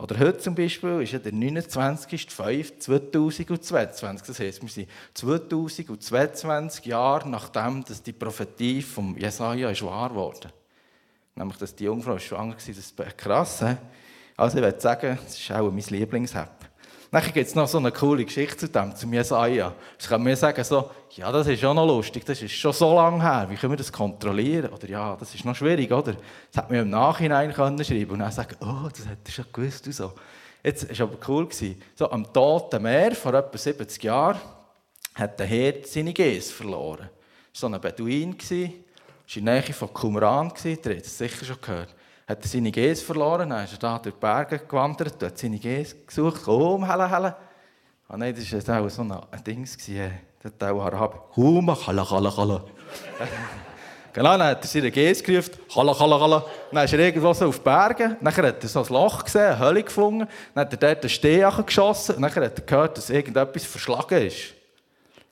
Oder 0.00 0.18
heute 0.18 0.38
zum 0.38 0.54
Beispiel 0.54 1.02
ist 1.02 1.12
ja 1.12 1.18
der 1.18 1.32
29.05.2022. 1.32 4.26
Das 4.26 4.40
heisst, 4.40 4.62
wir 4.62 4.70
sind 4.70 4.88
2022 5.12 6.86
Jahre 6.86 7.28
nachdem 7.28 7.84
dass 7.84 8.02
die 8.02 8.14
Prophetie 8.14 8.80
von 8.80 9.14
Jesaja 9.18 9.68
ist 9.68 9.82
wahr 9.82 10.14
wurde. 10.14 10.50
Nämlich, 11.34 11.58
dass 11.58 11.74
die 11.74 11.84
Jungfrau 11.84 12.18
schwanger 12.18 12.52
war. 12.52 12.56
Das 12.56 12.68
ist 12.68 12.96
krass. 13.18 13.60
He? 13.60 13.76
Also 14.38 14.56
ich 14.56 14.64
würde 14.64 14.80
sagen, 14.80 15.18
das 15.22 15.38
ist 15.38 15.52
auch 15.52 15.70
mein 15.70 15.84
Lieblings-App. 15.86 16.59
Dann 17.10 17.24
gibt 17.24 17.48
es 17.48 17.54
noch 17.56 17.66
so 17.66 17.78
eine 17.78 17.90
coole 17.90 18.24
Geschichte 18.24 18.56
zu 18.56 18.68
dem, 18.68 18.94
zu 18.94 19.08
Jesaja. 19.08 19.74
Ich 19.98 20.08
kann 20.08 20.22
mir 20.22 20.36
sagen, 20.36 20.62
so, 20.62 20.90
ja, 21.10 21.32
das 21.32 21.48
ist 21.48 21.60
schon 21.60 21.74
noch 21.74 21.86
lustig, 21.86 22.24
das 22.24 22.40
ist 22.40 22.52
schon 22.52 22.72
so 22.72 22.94
lange 22.94 23.20
her, 23.20 23.46
wie 23.50 23.56
können 23.56 23.72
wir 23.72 23.76
das 23.76 23.92
kontrollieren? 23.92 24.72
Oder 24.72 24.88
ja, 24.88 25.16
das 25.18 25.34
ist 25.34 25.44
noch 25.44 25.56
schwierig, 25.56 25.90
oder? 25.90 26.14
Das 26.52 26.62
hat 26.62 26.70
mir 26.70 26.82
im 26.82 26.90
Nachhinein 26.90 27.52
können 27.52 27.84
schreiben 27.84 28.12
und 28.12 28.20
dann 28.20 28.30
sagen, 28.30 28.54
oh, 28.60 28.88
das 28.88 29.08
hätte 29.08 29.22
ich 29.26 29.34
schon 29.34 29.46
gewusst 29.52 29.86
und 29.86 29.92
so. 29.92 30.12
Jetzt 30.62 30.88
war 30.98 31.08
aber 31.08 31.18
cool. 31.28 31.46
Gewesen. 31.46 31.82
So, 31.96 32.10
am 32.10 32.32
Toten 32.32 32.82
Meer, 32.82 33.12
vor 33.16 33.34
etwa 33.34 33.58
70 33.58 34.02
Jahren, 34.04 34.38
hat 35.14 35.38
der 35.38 35.46
Herd 35.46 35.86
seine 35.88 36.12
Gäse 36.12 36.52
verloren. 36.52 37.08
Das 37.52 37.62
war 37.62 37.70
so 37.70 37.74
ein 37.74 37.80
Beduin, 37.80 38.36
war 38.38 38.58
in 38.58 39.44
der 39.44 39.54
Nähe 39.54 39.72
von 39.72 39.92
Qumran, 39.92 40.52
ihr 40.64 40.76
habt 40.76 40.86
es 40.86 41.18
sicher 41.18 41.44
schon 41.44 41.60
gehört. 41.60 41.94
Hat 42.30 42.44
er 42.44 42.48
seine 42.48 42.70
Gäse 42.70 43.04
verloren, 43.04 43.50
dann 43.50 43.64
ist 43.64 43.72
er 43.72 43.78
da 43.80 43.98
durch 43.98 44.14
die 44.14 44.20
Berge 44.20 44.60
gewandert, 44.60 45.20
hat 45.20 45.36
seine 45.36 45.58
Gäse 45.58 45.96
gesucht, 46.06 46.42
komm, 46.44 46.88
helle, 46.88 47.10
helle. 47.10 47.34
Ah 48.08 48.16
nein, 48.16 48.32
das 48.32 48.68
war 48.68 48.80
auch 48.80 48.88
so 48.88 49.02
ein, 49.02 49.44
Ding, 49.44 49.66
hat 49.66 50.62
auch 50.62 50.80
Arabi. 50.80 51.16
Huma, 51.34 51.74
kala, 51.74 52.04
kala, 52.04 52.30
kala. 52.30 52.64
Genau, 54.12 54.38
dann 54.38 54.44
hat 54.44 54.62
er 54.62 54.68
seine 54.68 54.92
Gäse 54.92 55.24
gerufen, 55.24 55.54
kala, 55.74 55.92
kala, 55.92 56.18
kala. 56.20 56.44
Dann 56.70 56.84
ist 56.84 56.92
er 56.92 57.00
irgendwo 57.00 57.32
so 57.32 57.48
auf 57.48 57.58
die 57.58 57.64
Berge, 57.64 58.16
dann 58.20 58.36
hat 58.36 58.62
er 58.62 58.68
so 58.68 58.80
ein 58.80 58.88
Loch 58.90 59.24
gesehen, 59.24 59.46
eine 59.46 59.58
Hölle 59.58 59.82
gefunden, 59.82 60.28
dann 60.54 60.64
hat 60.66 60.72
er 60.72 60.78
dort 60.78 61.02
einen 61.02 61.10
Steh 61.10 61.44
geschossen 61.66 62.14
dann 62.14 62.32
hat 62.32 62.36
er 62.36 62.50
gehört, 62.50 62.96
dass 62.96 63.10
irgendetwas 63.10 63.64
verschlagen 63.64 64.28
ist. 64.28 64.54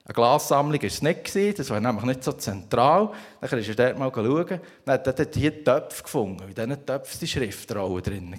Eine 0.09 0.15
Glassammlung 0.15 0.81
war 0.81 0.87
es 0.87 1.03
nicht, 1.03 1.59
das 1.59 1.69
war 1.69 1.79
nämlich 1.79 2.03
nicht 2.03 2.23
so 2.23 2.31
zentral. 2.31 3.11
Dann 3.39 3.59
ist 3.59 3.69
er 3.69 3.75
dort 3.75 3.99
mal 3.99 4.11
schauen, 4.11 4.59
dann 4.83 4.93
hat 4.95 5.19
er 5.19 5.27
hier 5.31 5.63
Töpfe 5.63 6.01
gefunden. 6.01 6.45
In 6.47 6.55
diesen 6.55 6.83
Töpfen 6.83 7.21
waren 7.21 7.27
Schriftrollen 7.27 8.01
drin. 8.01 8.35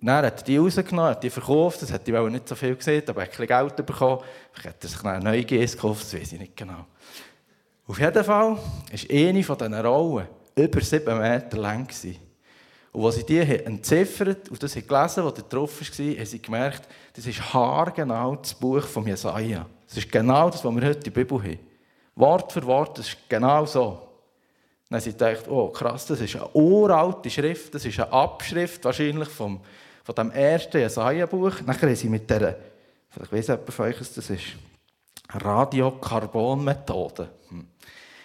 Dann 0.00 0.24
hat 0.24 0.38
er 0.38 0.44
die 0.44 0.58
rausgenommen, 0.58 1.10
hat 1.10 1.24
die 1.24 1.30
verkauft, 1.30 1.82
das 1.82 1.90
hat 1.90 2.06
die 2.06 2.12
nicht 2.12 2.46
so 2.46 2.54
viel 2.54 2.76
gesehen, 2.76 3.02
aber 3.08 3.22
er 3.22 3.32
hat 3.32 3.40
ein 3.40 3.46
Geld 3.48 3.84
bekommen. 3.84 4.22
Hat 4.64 4.76
er 4.80 4.88
sich 4.88 5.02
neue 5.02 5.44
GS 5.44 5.72
gekauft, 5.72 6.04
das 6.04 6.14
weiß 6.14 6.32
ich 6.34 6.38
nicht 6.38 6.56
genau. 6.56 6.86
Auf 7.88 7.98
jeden 7.98 8.22
Fall 8.22 8.52
war 8.52 8.58
eine 9.10 9.42
von 9.42 9.58
diesen 9.58 9.74
Rollen 9.74 10.28
über 10.54 10.80
sieben 10.80 11.18
Meter 11.18 11.56
lang. 11.56 11.88
Und 12.92 13.06
als 13.06 13.14
sie 13.16 13.24
die 13.24 13.38
entziffert 13.38 14.50
und 14.50 14.62
das 14.62 14.74
gelesen 14.74 15.24
was 15.24 15.34
da 15.34 15.42
drauf 15.48 15.80
war, 15.80 16.06
haben 16.06 16.26
sie 16.26 16.42
gemerkt, 16.42 16.86
das 17.14 17.26
ist 17.26 17.54
haargenau 17.54 18.36
das 18.36 18.54
Buch 18.54 18.84
von 18.84 19.06
Jesaja. 19.06 19.66
Das 19.88 19.96
ist 19.96 20.12
genau 20.12 20.50
das, 20.50 20.62
was 20.62 20.74
wir 20.74 20.82
heute 20.82 20.98
in 20.98 21.04
der 21.04 21.10
Bibel 21.10 21.42
haben. 21.42 21.58
Wort 22.14 22.52
für 22.52 22.66
Wort, 22.66 22.98
das 22.98 23.08
ist 23.08 23.16
genau 23.28 23.64
so. 23.64 24.08
Dann 24.90 24.98
haben 24.98 25.04
sie 25.04 25.12
gedacht, 25.12 25.48
oh 25.48 25.68
krass, 25.68 26.04
das 26.04 26.20
ist 26.20 26.36
eine 26.36 26.54
uralte 26.54 27.30
Schrift, 27.30 27.74
das 27.74 27.86
ist 27.86 27.98
eine 27.98 28.12
Abschrift 28.12 28.84
wahrscheinlich 28.84 29.30
vom, 29.30 29.60
von 30.04 30.14
dem 30.14 30.30
ersten 30.30 30.78
Jesaja-Buch. 30.78 31.60
Dann 31.64 31.80
haben 31.80 31.96
sie 31.96 32.10
mit 32.10 32.28
dieser, 32.28 32.56
vielleicht 33.08 33.32
weiss 33.32 33.46
jemand 33.46 33.72
von 33.72 33.86
euch, 33.86 33.98
was 34.00 34.12
das 34.12 34.28
ist, 34.28 34.44
Radiokarbon-Methode. 35.32 37.30
Hm 37.48 37.68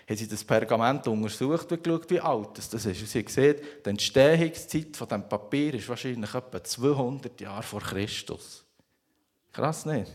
haben 0.07 0.17
sie 0.17 0.27
das 0.27 0.43
Pergament 0.43 1.05
untersucht 1.07 1.69
und 1.71 1.83
geschaut, 1.83 2.09
wie 2.09 2.19
alt 2.21 2.57
das 2.57 2.73
ist. 2.73 2.85
Und 2.85 3.07
sie 3.07 3.23
gesehen, 3.23 3.57
die 3.85 3.89
Entstehungszeit 3.89 4.95
von 4.95 5.07
diesem 5.07 5.27
Papier 5.27 5.73
ist 5.73 5.89
wahrscheinlich 5.89 6.33
etwa 6.33 6.63
200 6.63 7.41
Jahre 7.41 7.63
vor 7.63 7.81
Christus. 7.81 8.63
Krass 9.51 9.85
nicht? 9.85 10.11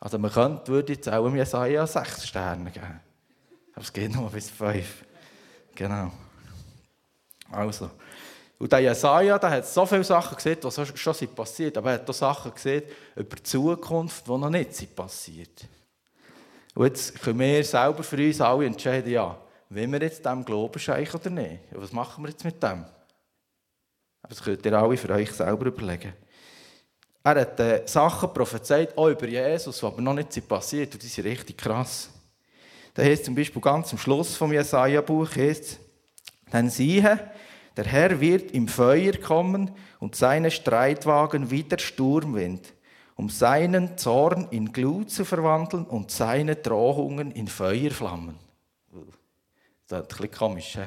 Also 0.00 0.18
man 0.18 0.30
könnte, 0.30 0.68
würde 0.68 0.94
jetzt 0.94 1.08
auch 1.08 1.26
im 1.26 1.36
Jesaja 1.36 1.86
sechs 1.86 2.26
Sterne 2.26 2.70
geben. 2.70 3.00
Aber 3.72 3.82
es 3.82 3.92
geht 3.92 4.14
nur 4.14 4.30
bis 4.30 4.48
fünf. 4.48 5.04
Genau. 5.74 6.10
Also. 7.50 7.90
Und 8.58 8.72
der 8.72 8.78
Jesaja, 8.78 9.38
der 9.38 9.50
hat 9.50 9.66
so 9.66 9.84
viele 9.84 10.04
Sachen 10.04 10.34
gesehen, 10.34 10.58
die 10.62 10.98
schon 10.98 11.14
sind 11.14 11.34
passiert, 11.34 11.76
aber 11.76 11.90
er 11.90 11.94
hat 11.98 12.08
auch 12.08 12.14
Sachen 12.14 12.54
gesehen 12.54 12.84
über 13.14 13.36
die 13.36 13.42
Zukunft, 13.42 14.26
die 14.26 14.30
noch 14.30 14.48
nicht 14.48 14.74
sind 14.74 14.96
passiert. 14.96 15.66
Und 16.76 16.84
jetzt 16.88 17.22
können 17.22 17.38
wir 17.38 17.64
selber 17.64 18.02
für 18.02 18.18
uns 18.18 18.38
alle 18.38 18.66
entscheiden, 18.66 19.10
ja, 19.10 19.34
wollen 19.70 19.92
wir 19.92 20.02
jetzt 20.02 20.22
dem 20.22 20.44
Glauben 20.44 20.78
schenken 20.78 21.16
oder 21.16 21.30
nicht? 21.30 21.60
Was 21.70 21.90
machen 21.90 22.22
wir 22.22 22.28
jetzt 22.28 22.44
mit 22.44 22.62
dem? 22.62 22.84
Das 24.28 24.42
könnt 24.42 24.66
ihr 24.66 24.74
alle 24.74 24.98
für 24.98 25.08
euch 25.08 25.32
selber 25.32 25.64
überlegen. 25.64 26.12
Er 27.24 27.40
hat 27.40 27.58
äh, 27.60 27.82
Sachen 27.86 28.30
prophezeit, 28.34 28.96
auch 28.98 29.08
über 29.08 29.26
Jesus, 29.26 29.78
die 29.78 29.86
aber 29.86 30.02
noch 30.02 30.12
nicht 30.12 30.46
passiert 30.46 30.92
und 30.92 31.02
die 31.02 31.06
sind 31.06 31.24
richtig 31.24 31.56
krass. 31.56 32.10
Da 32.92 33.02
heißt 33.02 33.24
zum 33.24 33.34
Beispiel 33.34 33.62
ganz 33.62 33.90
am 33.92 33.98
Schluss 33.98 34.36
vom 34.36 34.52
Jesaja-Buch, 34.52 35.30
dann 36.50 36.68
siehe, 36.68 37.30
der 37.74 37.84
Herr 37.84 38.20
wird 38.20 38.50
im 38.50 38.68
Feuer 38.68 39.14
kommen 39.14 39.70
und 39.98 40.14
seine 40.14 40.50
Streitwagen 40.50 41.50
wie 41.50 41.62
der 41.62 41.78
Sturmwind 41.78 42.74
um 43.16 43.30
seinen 43.30 43.96
Zorn 43.96 44.48
in 44.50 44.72
Glut 44.72 45.10
zu 45.10 45.24
verwandeln 45.24 45.84
und 45.84 46.10
seine 46.10 46.54
Drohungen 46.56 47.30
in 47.32 47.48
Feuerflammen. 47.48 48.38
Das 49.88 50.02
ist 50.02 50.04
ein 50.04 50.08
bisschen 50.08 50.30
komisch, 50.30 50.74
he? 50.74 50.86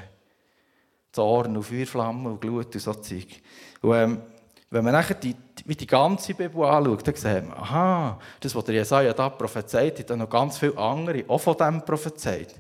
Zorn 1.12 1.58
und 1.58 1.64
Feuerflammen 1.64 2.28
und 2.28 2.42
Glut 2.42 2.74
und 2.74 2.80
so 2.80 2.94
Zeug. 2.94 3.42
Und, 3.82 3.96
ähm, 3.96 4.22
wenn 4.72 4.84
man 4.84 4.94
nachher 4.94 5.16
die, 5.16 5.34
die, 5.34 5.76
die 5.76 5.88
ganze 5.88 6.36
Bibel 6.36 6.64
anschaut, 6.64 7.08
dann 7.08 7.16
sieht 7.16 7.50
man, 7.50 7.58
aha, 7.58 8.20
das, 8.40 8.54
was 8.54 8.64
der 8.66 8.76
Jesaja 8.76 9.14
da 9.14 9.30
prophezeit 9.30 9.98
hat, 9.98 10.12
hat 10.12 10.18
noch 10.18 10.30
ganz 10.30 10.60
viele 10.60 10.78
andere 10.78 11.26
auch 11.28 11.40
von 11.40 11.58
dem 11.58 11.84
prophezeit. 11.84 12.52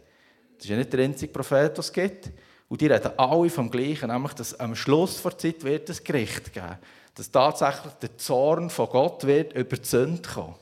Das 0.55 0.65
ist 0.65 0.69
ja 0.69 0.77
nicht 0.77 0.91
der 0.91 1.05
einzige 1.05 1.31
Prophet, 1.31 1.77
den 1.77 1.81
es 1.81 1.93
gibt. 1.93 2.31
Und 2.67 2.81
die 2.81 2.87
reden 2.87 3.11
alle 3.15 3.49
vom 3.51 3.69
Gleichen, 3.69 4.09
nämlich, 4.09 4.33
dass 4.33 4.59
am 4.59 4.75
Schluss 4.75 5.21
der 5.21 5.37
Zeit 5.37 5.63
wird 5.63 5.89
es 5.89 6.03
Gericht 6.03 6.51
geben 6.51 6.77
dass 7.19 7.31
tatsächlich 7.31 7.93
der 7.95 8.17
Zorn 8.17 8.69
von 8.69 8.87
Gott 8.87 9.27
wird 9.27 9.51
über 9.51 9.75
die 9.75 9.85
Sünde 9.85 10.21
kommen. 10.21 10.55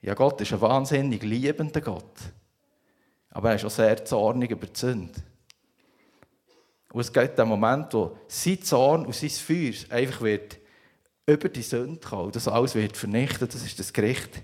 Ja, 0.00 0.14
Gott 0.14 0.40
ist 0.40 0.52
ein 0.52 0.60
wahnsinnig 0.60 1.22
liebender 1.22 1.80
Gott. 1.80 2.18
Aber 3.30 3.50
er 3.50 3.56
ist 3.56 3.64
auch 3.64 3.70
sehr 3.70 4.04
zornig 4.04 4.50
über 4.50 4.66
die 4.66 4.78
Sünde. 4.78 5.14
Und 6.92 7.00
es 7.00 7.12
gibt 7.12 7.38
den 7.38 7.48
Moment, 7.48 7.94
wo 7.94 8.16
sein 8.26 8.60
Zorn 8.62 9.06
und 9.06 9.14
sein 9.14 9.30
Feuer 9.30 9.72
einfach 9.90 10.20
wird 10.22 10.58
über 11.24 11.48
die 11.48 11.62
Sünde 11.62 12.00
kommen. 12.00 12.32
Das 12.32 12.48
alles 12.48 12.74
wird 12.74 12.96
vernichtet. 12.96 13.54
Das 13.54 13.64
ist 13.64 13.78
das 13.78 13.92
Gericht. 13.92 14.42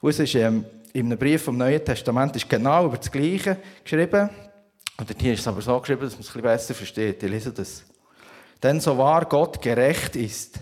Und 0.00 0.10
es 0.10 0.18
ist 0.20 0.34
ähm, 0.36 0.64
in 0.92 1.06
einem 1.06 1.18
Brief 1.18 1.42
vom 1.42 1.58
Neuen 1.58 1.84
Testament 1.84 2.36
ist 2.36 2.48
genau 2.48 2.86
über 2.86 2.98
das 2.98 3.10
Gleiche 3.10 3.58
geschrieben. 3.82 4.30
Und 4.96 5.20
hier 5.20 5.32
ist 5.32 5.40
es 5.40 5.48
aber 5.48 5.60
so 5.60 5.78
geschrieben, 5.80 6.02
dass 6.02 6.12
man 6.12 6.20
es 6.20 6.28
ein 6.28 6.32
bisschen 6.32 6.42
besser 6.42 6.74
versteht. 6.74 7.22
Ich 7.22 7.30
lese 7.30 7.52
das. 7.52 7.84
Denn 8.62 8.80
so 8.80 8.96
wahr 8.96 9.26
Gott 9.26 9.60
gerecht 9.60 10.14
ist, 10.16 10.60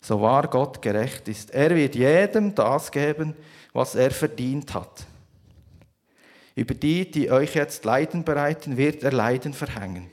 so 0.00 0.20
wahr 0.20 0.48
Gott 0.48 0.82
gerecht 0.82 1.28
ist, 1.28 1.50
er 1.50 1.74
wird 1.74 1.94
jedem 1.94 2.54
das 2.54 2.90
geben, 2.90 3.34
was 3.72 3.94
er 3.94 4.10
verdient 4.10 4.74
hat. 4.74 5.06
Über 6.54 6.74
die, 6.74 7.10
die 7.10 7.30
euch 7.30 7.54
jetzt 7.54 7.84
Leiden 7.84 8.24
bereiten, 8.24 8.76
wird 8.76 9.02
er 9.02 9.12
Leiden 9.12 9.54
verhängen. 9.54 10.10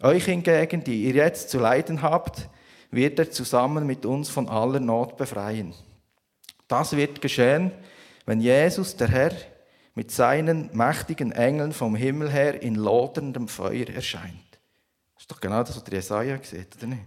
Euch 0.00 0.26
hingegen, 0.26 0.84
die 0.84 1.04
ihr 1.04 1.14
jetzt 1.14 1.50
zu 1.50 1.58
leiden 1.58 2.02
habt, 2.02 2.48
wird 2.90 3.18
er 3.18 3.30
zusammen 3.30 3.86
mit 3.86 4.06
uns 4.06 4.30
von 4.30 4.48
aller 4.48 4.80
Not 4.80 5.16
befreien. 5.16 5.74
Das 6.68 6.96
wird 6.96 7.20
geschehen, 7.20 7.72
wenn 8.24 8.40
Jesus, 8.40 8.96
der 8.96 9.08
Herr, 9.08 9.32
mit 9.94 10.10
seinen 10.12 10.70
mächtigen 10.72 11.32
Engeln 11.32 11.72
vom 11.72 11.96
Himmel 11.96 12.30
her 12.30 12.62
in 12.62 12.76
loderndem 12.76 13.48
Feuer 13.48 13.88
erscheint. 13.88 14.47
Ist 15.28 15.36
doch 15.36 15.40
genau 15.42 15.62
das, 15.62 15.76
was 15.76 15.84
der 15.84 15.92
Jesaja 15.92 16.38
sieht, 16.42 16.74
oder 16.78 16.86
nicht? 16.86 17.02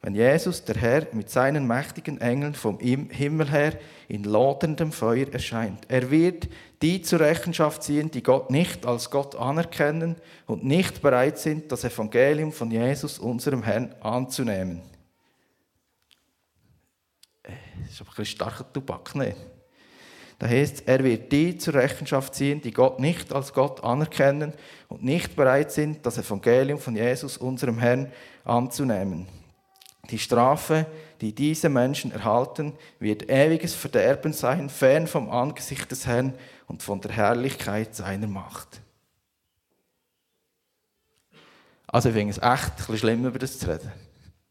Wenn 0.00 0.14
Jesus, 0.14 0.64
der 0.64 0.76
Herr, 0.76 1.06
mit 1.12 1.28
seinen 1.28 1.66
mächtigen 1.66 2.18
Engeln 2.18 2.54
vom 2.54 2.78
Himmel 2.78 3.50
her 3.50 3.78
in 4.08 4.24
loderndem 4.24 4.92
Feuer 4.92 5.30
erscheint. 5.30 5.84
Er 5.88 6.10
wird 6.10 6.48
die 6.80 7.02
zur 7.02 7.20
Rechenschaft 7.20 7.82
ziehen, 7.82 8.10
die 8.10 8.22
Gott 8.22 8.50
nicht 8.50 8.86
als 8.86 9.10
Gott 9.10 9.34
anerkennen 9.36 10.16
und 10.46 10.64
nicht 10.64 11.02
bereit 11.02 11.36
sind, 11.36 11.70
das 11.70 11.84
Evangelium 11.84 12.50
von 12.50 12.70
Jesus, 12.70 13.18
unserem 13.18 13.62
Herrn, 13.62 13.94
anzunehmen. 14.00 14.80
Äh, 17.42 17.52
das 17.82 17.92
ist 17.92 18.00
aber 18.00 18.18
ein 18.18 18.24
starker 18.24 18.72
Tubak, 18.72 19.14
nicht? 19.14 19.36
Da 20.38 20.48
heißt 20.48 20.84
er 20.86 21.02
wird 21.04 21.30
die 21.32 21.56
zur 21.56 21.74
Rechenschaft 21.74 22.34
ziehen, 22.34 22.60
die 22.60 22.72
Gott 22.72 22.98
nicht 22.98 23.32
als 23.32 23.52
Gott 23.52 23.82
anerkennen 23.84 24.52
und 24.88 25.04
nicht 25.04 25.36
bereit 25.36 25.72
sind, 25.72 26.04
das 26.04 26.18
Evangelium 26.18 26.78
von 26.78 26.96
Jesus, 26.96 27.36
unserem 27.36 27.78
Herrn, 27.78 28.10
anzunehmen. 28.44 29.26
Die 30.10 30.18
Strafe, 30.18 30.86
die 31.20 31.34
diese 31.34 31.68
Menschen 31.68 32.12
erhalten, 32.12 32.74
wird 32.98 33.30
ewiges 33.30 33.74
Verderben 33.74 34.32
sein, 34.32 34.68
fern 34.68 35.06
vom 35.06 35.30
Angesicht 35.30 35.90
des 35.90 36.06
Herrn 36.06 36.34
und 36.66 36.82
von 36.82 37.00
der 37.00 37.12
Herrlichkeit 37.12 37.94
seiner 37.94 38.26
Macht. 38.26 38.80
Also 41.86 42.08
ich 42.08 42.14
finde 42.16 42.32
es 42.32 42.38
echt 42.38 42.44
ein 42.44 42.76
bisschen 42.76 42.98
schlimm, 42.98 43.24
über 43.24 43.38
das 43.38 43.58
zu 43.58 43.70
reden. 43.70 43.92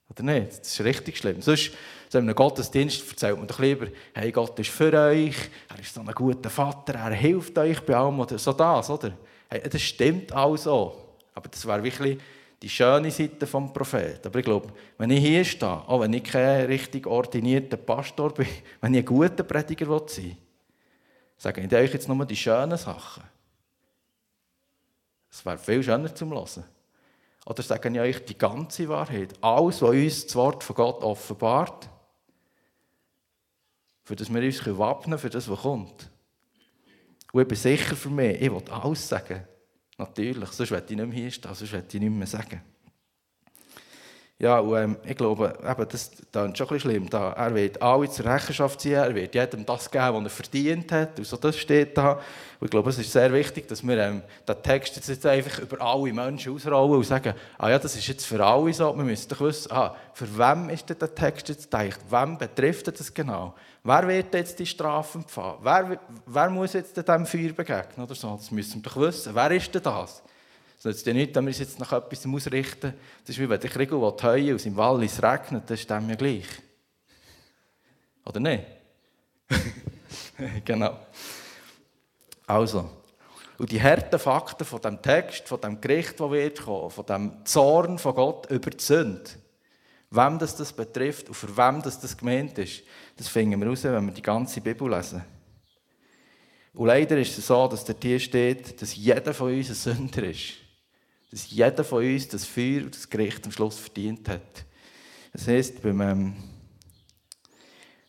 Oder 0.10 0.24
nicht? 0.24 0.60
Das 0.60 0.68
ist 0.68 0.84
richtig 0.84 1.18
schlimm. 1.18 1.42
Sonst, 1.42 1.72
so 2.10 2.20
in 2.20 2.26
einem 2.26 2.36
Gottesdienst 2.36 3.10
erzählt 3.10 3.38
man 3.38 3.48
doch 3.48 3.60
lieber, 3.60 3.88
hey, 4.14 4.32
Gott 4.32 4.58
ist 4.60 4.70
für 4.70 4.94
euch, 4.94 5.36
er 5.70 5.80
ist 5.80 5.94
so 5.94 6.02
ein 6.02 6.08
guter 6.08 6.50
Vater, 6.50 6.94
er 6.96 7.12
hilft 7.12 7.58
euch 7.58 7.82
bei 7.82 7.96
allem, 7.96 8.20
oder 8.20 8.38
so 8.38 8.54
das, 8.54 8.90
oder? 8.90 9.14
Hey, 9.50 9.62
das 9.68 9.82
stimmt 9.82 10.34
auch 10.34 10.56
so. 10.56 11.04
Aber 11.34 11.50
das 11.50 11.66
wäre 11.66 11.84
wirklich 11.84 12.20
die 12.62 12.70
schöne 12.70 13.12
Seite 13.12 13.36
des 13.36 13.52
Propheten. 13.52 14.28
Aber 14.28 14.40
ich 14.40 14.46
glaube, 14.46 14.74
wenn 14.98 15.10
ich 15.10 15.20
hier 15.20 15.44
stehe, 15.44 15.70
auch 15.70 16.00
wenn 16.00 16.14
ich 16.14 16.24
kein 16.24 16.66
richtig 16.66 17.06
ordinierter 17.06 17.78
Pastor 17.78 18.34
bin, 18.34 18.48
wenn 18.82 18.94
ich 18.94 19.00
ein 19.00 19.06
guter 19.06 19.44
Prediger 19.44 19.86
sein 20.08 20.24
will, 20.26 20.38
sage 21.38 21.62
ich 21.62 21.74
euch 21.74 21.94
jetzt 21.94 22.08
nur 22.08 22.26
die 22.26 22.36
schönen 22.36 22.78
Sachen. 22.78 23.24
Es 25.30 25.46
wäre 25.46 25.58
viel 25.58 25.84
schöner 25.84 26.14
zum 26.14 26.32
Hören. 26.32 26.64
Oder 27.46 27.62
sage 27.62 27.90
ich 27.90 28.00
euch 28.00 28.26
die 28.26 28.38
ganze 28.38 28.88
Wahrheit? 28.88 29.34
Alles, 29.42 29.82
was 29.82 29.90
uns 29.90 30.26
das 30.26 30.36
Wort 30.36 30.64
von 30.64 30.76
Gott 30.76 31.04
offenbart, 31.04 31.90
für 34.04 34.16
das 34.16 34.34
wir 34.34 34.42
uns 34.42 34.78
wappnen 34.78 35.20
für 35.20 35.30
das, 35.30 35.50
was 35.50 35.62
kommt. 35.62 36.10
Und 37.32 37.42
ich 37.42 37.48
bin 37.48 37.58
sicher 37.58 37.96
für 37.96 38.10
mich, 38.10 38.42
ich 38.42 38.52
will 38.52 38.64
alles 38.70 39.08
sagen. 39.08 39.48
Natürlich, 39.98 40.50
sonst 40.50 40.72
werde 40.72 40.86
ich 40.90 40.98
nicht 40.98 41.08
mehr 41.08 41.18
hier 41.18 41.32
stehen, 41.32 41.54
sonst 41.54 41.72
werde 41.72 41.88
ich 41.92 42.00
nicht 42.00 42.10
mehr 42.10 42.28
sagen. 42.28 42.62
Ja, 44.44 44.60
und 44.60 44.76
ähm, 44.76 44.98
ich 45.06 45.16
glaube, 45.16 45.54
eben, 45.58 45.88
das, 45.88 46.04
ist 46.04 46.18
schon 46.34 46.44
ein 46.44 46.52
bisschen 46.52 46.80
schlimm. 46.82 47.10
Da, 47.10 47.32
er 47.32 47.56
wird 47.56 47.82
alle 47.82 48.10
zur 48.10 48.26
Rechenschaft 48.26 48.82
ziehen, 48.82 48.96
er 48.96 49.16
wird 49.16 49.34
jedem 49.34 49.66
das 49.66 49.90
geben, 49.90 50.16
was 50.16 50.24
er 50.24 50.30
verdient 50.30 50.92
hat. 50.92 51.18
Und 51.18 51.26
so, 51.26 51.38
das 51.38 51.58
steht 51.58 51.98
da. 51.98 52.20
Und 52.60 52.66
ich 52.66 52.70
glaube, 52.70 52.90
es 52.90 52.98
ist 52.98 53.10
sehr 53.10 53.32
wichtig, 53.32 53.70
dass 53.70 53.88
wir 53.88 53.98
ähm, 53.98 54.22
den 54.46 54.62
Text 54.62 54.98
jetzt, 54.98 55.08
jetzt 55.08 55.26
einfach 55.26 55.60
über 55.60 55.80
alle 55.80 56.12
Menschen 56.12 56.54
ausrollen 56.54 56.98
und 56.98 57.06
sagen, 57.06 57.34
ah 57.58 57.70
ja, 57.70 57.80
das 57.80 57.96
ist 57.96 58.06
jetzt 58.06 58.26
für 58.26 58.46
alle 58.46 58.74
so. 58.74 58.94
Wir 58.98 59.06
müssen 59.06 59.30
doch 59.30 59.40
wissen, 59.40 59.72
ah, 59.72 59.96
für 60.12 60.38
wem 60.38 60.68
ist 60.72 60.90
denn 60.90 61.00
der 61.00 61.16
Text 61.16 61.48
jetzt 61.48 61.72
gedacht? 61.72 62.02
Wem 62.10 62.38
betrifft 62.38 62.86
das 62.90 63.14
genau? 63.14 63.54
Wer 63.82 64.06
wird 64.10 64.34
jetzt 64.34 64.60
die 64.60 64.66
Strafe 64.66 65.20
empfangen? 65.20 65.60
Wer, 65.62 65.98
wer 66.26 66.50
muss 66.50 66.74
jetzt 66.74 66.98
dem 66.98 67.26
Feuer 67.26 67.54
begegnen? 67.54 68.06
Oder 68.06 68.14
so? 68.14 68.36
Das 68.36 68.52
müssen 68.52 68.84
wir 68.84 68.92
doch 68.92 68.98
wissen. 68.98 69.34
Wer 69.34 69.52
ist 69.52 69.74
denn 69.74 69.84
das? 69.84 70.22
Es 70.84 70.86
nützt 70.86 71.08
ja 71.08 71.14
nicht, 71.14 71.34
wenn 71.34 71.46
wir 71.46 71.50
uns 71.50 71.60
jetzt 71.60 71.80
nach 71.80 71.94
etwas 71.94 72.26
ausrichten. 72.26 72.94
Das 73.22 73.30
ist 73.30 73.40
wie 73.40 73.48
wenn 73.48 73.58
der 73.58 73.70
Kriegel 73.70 74.02
heuen 74.02 74.54
aus 74.54 74.66
im 74.66 74.76
Wald 74.76 75.02
es 75.04 75.24
regnet, 75.24 75.70
das 75.70 75.80
ist 75.80 75.90
dem 75.90 76.10
ja 76.10 76.16
gleich. 76.16 76.46
Oder 78.26 78.42
nicht? 78.42 78.66
genau. 80.66 81.00
Also, 82.46 82.90
Und 83.58 83.72
die 83.72 83.82
harten 83.82 84.20
Fakten 84.20 84.66
von 84.66 84.82
dem 84.82 85.02
Text, 85.02 85.48
von 85.48 85.62
dem 85.62 85.80
Gericht, 85.80 86.20
das 86.20 86.30
wird 86.30 86.62
kommen, 86.64 86.90
von 86.90 87.06
dem 87.06 87.46
Zorn 87.46 87.98
von 87.98 88.16
Gott 88.16 88.52
über 88.52 88.70
die 88.70 88.84
Sünde, 88.84 89.30
wem 90.12 90.38
das, 90.38 90.54
das 90.58 90.74
betrifft 90.74 91.30
und 91.30 91.36
für 91.36 91.56
wem 91.56 91.82
das, 91.82 91.98
das 92.02 92.18
gemeint 92.18 92.58
ist, 92.58 92.84
das 93.16 93.30
finden 93.30 93.62
wir 93.62 93.70
raus, 93.70 93.86
wenn 93.86 94.06
wir 94.06 94.14
die 94.14 94.22
ganze 94.22 94.60
Bibel 94.60 94.90
lesen. 94.90 95.24
Und 96.74 96.88
leider 96.88 97.18
ist 97.18 97.38
es 97.38 97.48
so, 97.48 97.70
dass 97.70 97.86
der 97.86 97.96
hier 98.02 98.20
steht, 98.20 98.82
dass 98.82 98.98
jeder 98.98 99.34
von 99.34 99.54
uns 99.54 99.70
ein 99.70 99.76
Sünder 99.76 100.24
ist. 100.24 100.63
Dass 101.34 101.50
jeder 101.50 101.84
von 101.84 102.06
uns 102.06 102.28
das 102.28 102.46
Feuer 102.46 102.84
und 102.84 102.96
das 102.96 103.10
Gericht 103.10 103.44
am 103.44 103.52
Schluss 103.52 103.80
verdient 103.80 104.30
hat. 104.30 104.66
Das 105.32 105.48
heißt, 105.48 105.82
beim 105.82 106.00
ähm, 106.00 106.36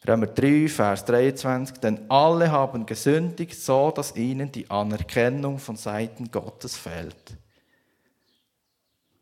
Römer 0.07 0.27
3, 0.27 0.69
Vers 0.69 1.07
23, 1.07 1.79
denn 1.79 2.11
alle 2.11 2.53
haben 2.53 2.85
gesündigt, 2.85 3.59
so 3.59 3.91
dass 3.91 4.15
ihnen 4.15 4.53
die 4.53 4.69
Anerkennung 4.69 5.59
von 5.59 5.77
Seiten 5.77 6.31
Gottes 6.31 6.77
fehlt. 6.77 7.39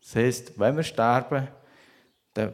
Das 0.01 0.17
heißt, 0.17 0.59
wenn 0.59 0.75
wir 0.75 0.83
sterben, 0.83 1.47
dann 2.33 2.53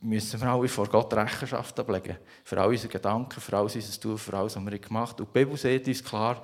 müssen 0.00 0.40
wir 0.40 0.48
alle 0.48 0.68
vor 0.68 0.86
Gott 0.86 1.12
Rechenschaft 1.12 1.78
ablegen. 1.78 2.16
Für 2.44 2.62
all 2.62 2.70
unsere 2.70 2.90
Gedanken, 2.90 3.42
für 3.42 3.58
alles 3.58 3.74
unser 3.74 4.00
Tun, 4.00 4.16
für 4.16 4.32
alles, 4.32 4.56
was 4.56 4.64
wir 4.64 4.78
gemacht 4.78 5.18
haben. 5.18 5.26
Und 5.26 5.36
die 5.36 5.38
Bibel 5.38 5.58
sagt 5.58 5.86
uns 5.86 6.02
klar, 6.02 6.42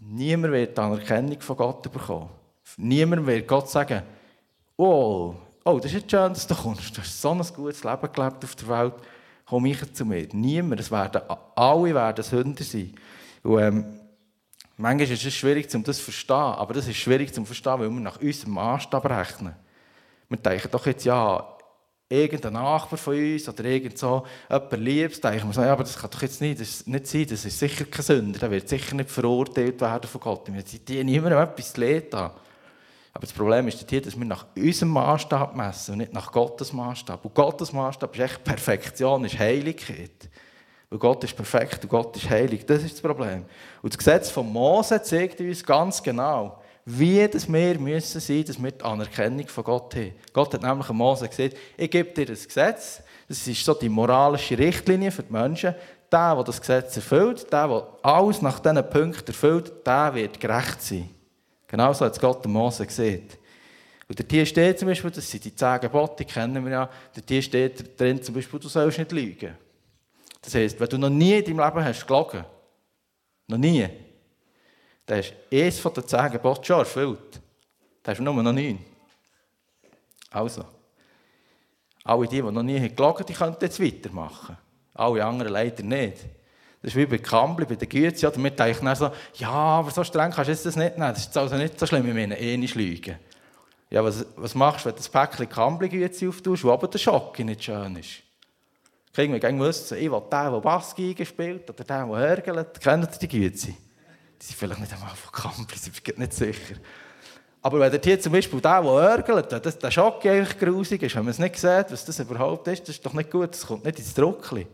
niemand 0.00 0.54
wird 0.54 0.74
die 0.74 0.80
Anerkennung 0.80 1.38
von 1.42 1.56
Gott 1.58 1.82
bekommen. 1.92 2.30
Niemand 2.76 3.26
wird 3.26 3.46
Gott 3.46 3.68
sagen, 3.68 4.02
oh, 4.76 5.34
oh, 5.64 5.76
das 5.78 5.86
ist 5.86 5.94
jetzt 5.94 6.10
schön, 6.10 6.32
dass 6.32 6.46
du 6.46 6.54
kommst. 6.54 6.96
Du 6.96 7.00
hast 7.00 7.20
so 7.20 7.30
ein 7.30 7.42
gutes 7.54 7.84
Leben 7.84 8.12
gelebt 8.12 8.44
auf 8.44 8.54
der 8.56 8.68
Welt. 8.68 8.94
Komm 9.46 9.66
ich 9.66 9.92
zu 9.92 10.04
mir. 10.04 10.26
Niemand. 10.32 10.80
Es 10.80 10.90
werden, 10.90 11.22
alle 11.54 11.94
werden 11.94 12.24
Sünder 12.24 12.64
sein. 12.64 12.94
Und, 13.42 13.60
ähm, 13.60 14.00
manchmal 14.76 15.10
ist 15.10 15.24
es 15.24 15.34
schwierig, 15.34 15.72
um 15.74 15.84
das 15.84 15.98
zu 15.98 16.04
verstehen. 16.04 16.36
Aber 16.36 16.74
das 16.74 16.88
ist 16.88 16.96
schwierig 16.96 17.32
zu 17.32 17.44
verstehen, 17.44 17.78
weil 17.78 17.90
wir 17.90 18.00
nach 18.00 18.20
unserem 18.20 18.54
Maßstab 18.54 19.04
rechnen. 19.06 19.54
Wir 20.28 20.38
denken 20.38 20.70
doch 20.70 20.86
jetzt, 20.86 21.04
ja, 21.04 21.54
irgendein 22.08 22.54
Nachbar 22.54 22.98
von 22.98 23.14
uns 23.14 23.48
oder 23.48 23.64
irgend 23.64 23.98
so 23.98 24.24
jemand 24.50 24.72
Liebes, 24.72 25.20
denken 25.20 25.48
wir 25.48 25.52
so, 25.52 25.62
ja, 25.62 25.72
aber 25.72 25.84
das 25.84 25.98
kann 25.98 26.10
doch 26.10 26.22
jetzt 26.22 26.40
nicht, 26.40 26.60
das 26.60 26.86
nicht 26.86 27.06
sein, 27.06 27.26
das 27.28 27.44
ist 27.44 27.58
sicher 27.58 27.84
kein 27.84 28.04
Sünder, 28.04 28.38
der 28.38 28.50
wird 28.50 28.68
sicher 28.68 28.94
nicht 28.94 29.10
verurteilt 29.10 29.80
werden 29.80 30.08
von 30.08 30.20
Gott. 30.20 30.52
Wir 30.52 30.62
die 30.62 31.04
niemandem 31.04 31.40
etwas 31.40 31.72
zu 31.72 32.16
an. 32.16 32.30
Aber 33.14 33.20
das 33.20 33.32
Problem 33.32 33.68
ist 33.68 33.88
hier, 33.88 34.02
dass 34.02 34.18
wir 34.18 34.24
nach 34.24 34.44
unserem 34.56 34.90
Maßstab 34.90 35.54
messen 35.54 35.92
und 35.92 35.98
nicht 35.98 36.12
nach 36.12 36.32
Gottes 36.32 36.72
Maßstab. 36.72 37.24
Und 37.24 37.32
Gottes 37.32 37.72
Maßstab 37.72 38.12
ist 38.12 38.20
echt 38.20 38.44
Perfektion, 38.44 39.24
ist 39.24 39.38
Heiligkeit. 39.38 40.28
Weil 40.90 40.98
Gott 40.98 41.22
ist 41.22 41.36
perfekt 41.36 41.84
und 41.84 41.88
Gott 41.88 42.16
ist 42.16 42.28
heilig. 42.28 42.66
Das 42.66 42.82
ist 42.82 42.94
das 42.94 43.00
Problem. 43.00 43.44
Und 43.82 43.92
das 43.92 43.98
Gesetz 43.98 44.30
von 44.30 44.52
Mose 44.52 45.00
zeigt 45.00 45.40
uns 45.40 45.64
ganz 45.64 46.02
genau, 46.02 46.60
wie 46.84 47.26
das 47.28 47.50
wir 47.50 47.78
müssen 47.78 48.20
sein, 48.20 48.44
dass 48.44 48.60
wir 48.60 48.72
die 48.72 48.84
Anerkennung 48.84 49.46
von 49.46 49.64
Gott 49.64 49.94
haben. 49.94 50.12
Gott 50.32 50.52
hat 50.52 50.62
nämlich 50.62 50.88
Mose 50.90 51.28
gesagt, 51.28 51.56
ich 51.76 51.90
gebe 51.90 52.10
dir 52.10 52.26
das 52.26 52.46
Gesetz, 52.46 53.00
das 53.28 53.46
ist 53.46 53.64
so 53.64 53.74
die 53.74 53.88
moralische 53.88 54.58
Richtlinie 54.58 55.12
für 55.12 55.22
die 55.22 55.32
Menschen. 55.32 55.74
Der, 56.12 56.34
der 56.34 56.44
das 56.44 56.60
Gesetz 56.60 56.96
erfüllt, 56.96 57.50
der, 57.52 57.68
der 57.68 57.88
alles 58.02 58.42
nach 58.42 58.58
diesen 58.58 58.90
Punkten 58.90 59.26
erfüllt, 59.28 59.72
der 59.86 60.14
wird 60.14 60.38
gerecht 60.38 60.82
sein. 60.82 61.13
Genauso 61.74 62.04
hat 62.04 62.20
Gott 62.20 62.46
Mose 62.46 62.86
gesehen. 62.86 63.28
Und 64.08 64.16
der 64.16 64.28
Tier 64.28 64.46
steht 64.46 64.78
zum 64.78 64.86
Beispiel, 64.86 65.10
das 65.10 65.28
sind 65.28 65.44
die 65.44 65.56
zehn 65.56 65.80
Gebote, 65.80 66.24
die 66.24 66.24
kennen 66.24 66.64
wir 66.64 66.70
ja, 66.70 66.90
der 67.16 67.26
Tier 67.26 67.42
steht 67.42 67.98
drin 67.98 68.22
zum 68.22 68.32
Beispiel, 68.32 68.60
du 68.60 68.68
sollst 68.68 68.96
nicht 68.96 69.10
lügen. 69.10 69.58
Das 70.40 70.54
heisst, 70.54 70.78
wenn 70.78 70.88
du 70.88 70.98
noch 70.98 71.10
nie 71.10 71.32
in 71.32 71.44
deinem 71.44 71.58
Leben 71.58 71.84
hast 71.84 72.06
gelogen, 72.06 72.44
noch 73.48 73.58
nie, 73.58 73.88
dann 75.04 75.18
hast 75.18 75.34
du 75.50 75.56
eines 75.56 75.80
von 75.80 75.92
den 75.94 76.06
zehn 76.06 76.30
Geboten 76.30 76.62
schon 76.62 76.78
erfüllt. 76.78 77.40
Dann 78.04 78.12
hast 78.12 78.18
du 78.18 78.22
nur 78.22 78.40
noch 78.40 78.52
neun. 78.52 78.78
Also, 80.30 80.64
alle 82.04 82.28
die, 82.28 82.40
die 82.40 82.52
noch 82.52 82.62
nie 82.62 82.88
gelogen 82.88 83.18
haben, 83.18 83.26
die 83.26 83.34
können 83.34 83.56
jetzt 83.60 83.82
weitermachen. 83.82 84.56
Alle 84.94 85.24
anderen 85.24 85.52
leider 85.52 85.82
nicht. 85.82 86.18
Das 86.84 86.92
ist 86.92 86.96
wie 86.96 87.06
bei 87.06 87.16
Kambli, 87.16 87.64
bei 87.64 87.76
der 87.76 87.88
Güte. 87.88 88.28
Oder 88.28 88.36
wir 88.36 88.50
denken 88.50 88.84
dann 88.84 88.94
so, 88.94 89.10
ja, 89.36 89.48
aber 89.48 89.90
so 89.90 90.04
streng 90.04 90.30
kannst 90.30 90.50
du 90.50 90.68
das 90.68 90.76
nicht 90.76 90.98
nehmen. 90.98 91.14
Das 91.14 91.20
ist 91.20 91.34
also 91.34 91.56
nicht 91.56 91.80
so 91.80 91.86
schlimm, 91.86 92.06
ich 92.06 92.12
meine, 92.12 92.38
eh 92.38 92.58
nicht 92.58 92.74
lügen. 92.74 93.18
Ja, 93.88 94.04
was, 94.04 94.26
was 94.36 94.54
machst 94.54 94.84
du, 94.84 94.90
wenn 94.90 94.94
du 94.94 94.98
das 94.98 95.08
Päckchen 95.08 95.48
Kambli-Güte 95.48 96.28
auftust, 96.28 96.62
wo 96.62 96.72
aber 96.72 96.88
der 96.88 96.98
Schock 96.98 97.38
nicht 97.38 97.64
schön 97.64 97.96
ist? 97.96 98.10
Kriegen 99.14 99.32
wir 99.32 99.40
gerne 99.40 99.58
wissen, 99.60 99.96
ich 99.96 100.10
will 100.10 100.20
den, 100.20 100.52
der 100.52 100.60
Bassgeige 100.60 101.24
spielt, 101.24 101.70
oder 101.70 101.84
den, 101.84 102.10
der 102.10 102.18
hörgelt, 102.18 102.78
kennt 102.78 103.22
die 103.22 103.28
Güte? 103.28 103.68
Die 103.68 104.44
sind 104.44 104.56
vielleicht 104.58 104.80
nicht 104.80 104.92
einmal 104.92 105.14
von 105.14 105.32
Kambli, 105.32 105.76
ich 105.86 106.02
bin 106.02 106.18
nicht 106.18 106.34
sicher. 106.34 106.74
Aber 107.62 107.80
wenn 107.80 107.98
hier 107.98 108.20
zum 108.20 108.32
Beispiel 108.32 108.60
der, 108.60 108.82
der 108.82 108.90
hörgelt, 108.90 109.52
dass 109.52 109.78
der 109.78 109.90
Schock 109.90 110.26
eigentlich 110.26 110.58
grusig 110.58 111.02
ist, 111.02 111.16
wenn 111.16 111.24
man 111.24 111.30
es 111.30 111.38
nicht 111.38 111.56
sieht, 111.56 111.86
was 111.90 112.04
das 112.04 112.18
überhaupt 112.18 112.68
ist, 112.68 112.82
das 112.82 112.96
ist 112.96 113.06
doch 113.06 113.14
nicht 113.14 113.30
gut, 113.30 113.52
das 113.52 113.66
kommt 113.66 113.86
nicht 113.86 113.98
ins 113.98 114.12
Druckli. 114.12 114.66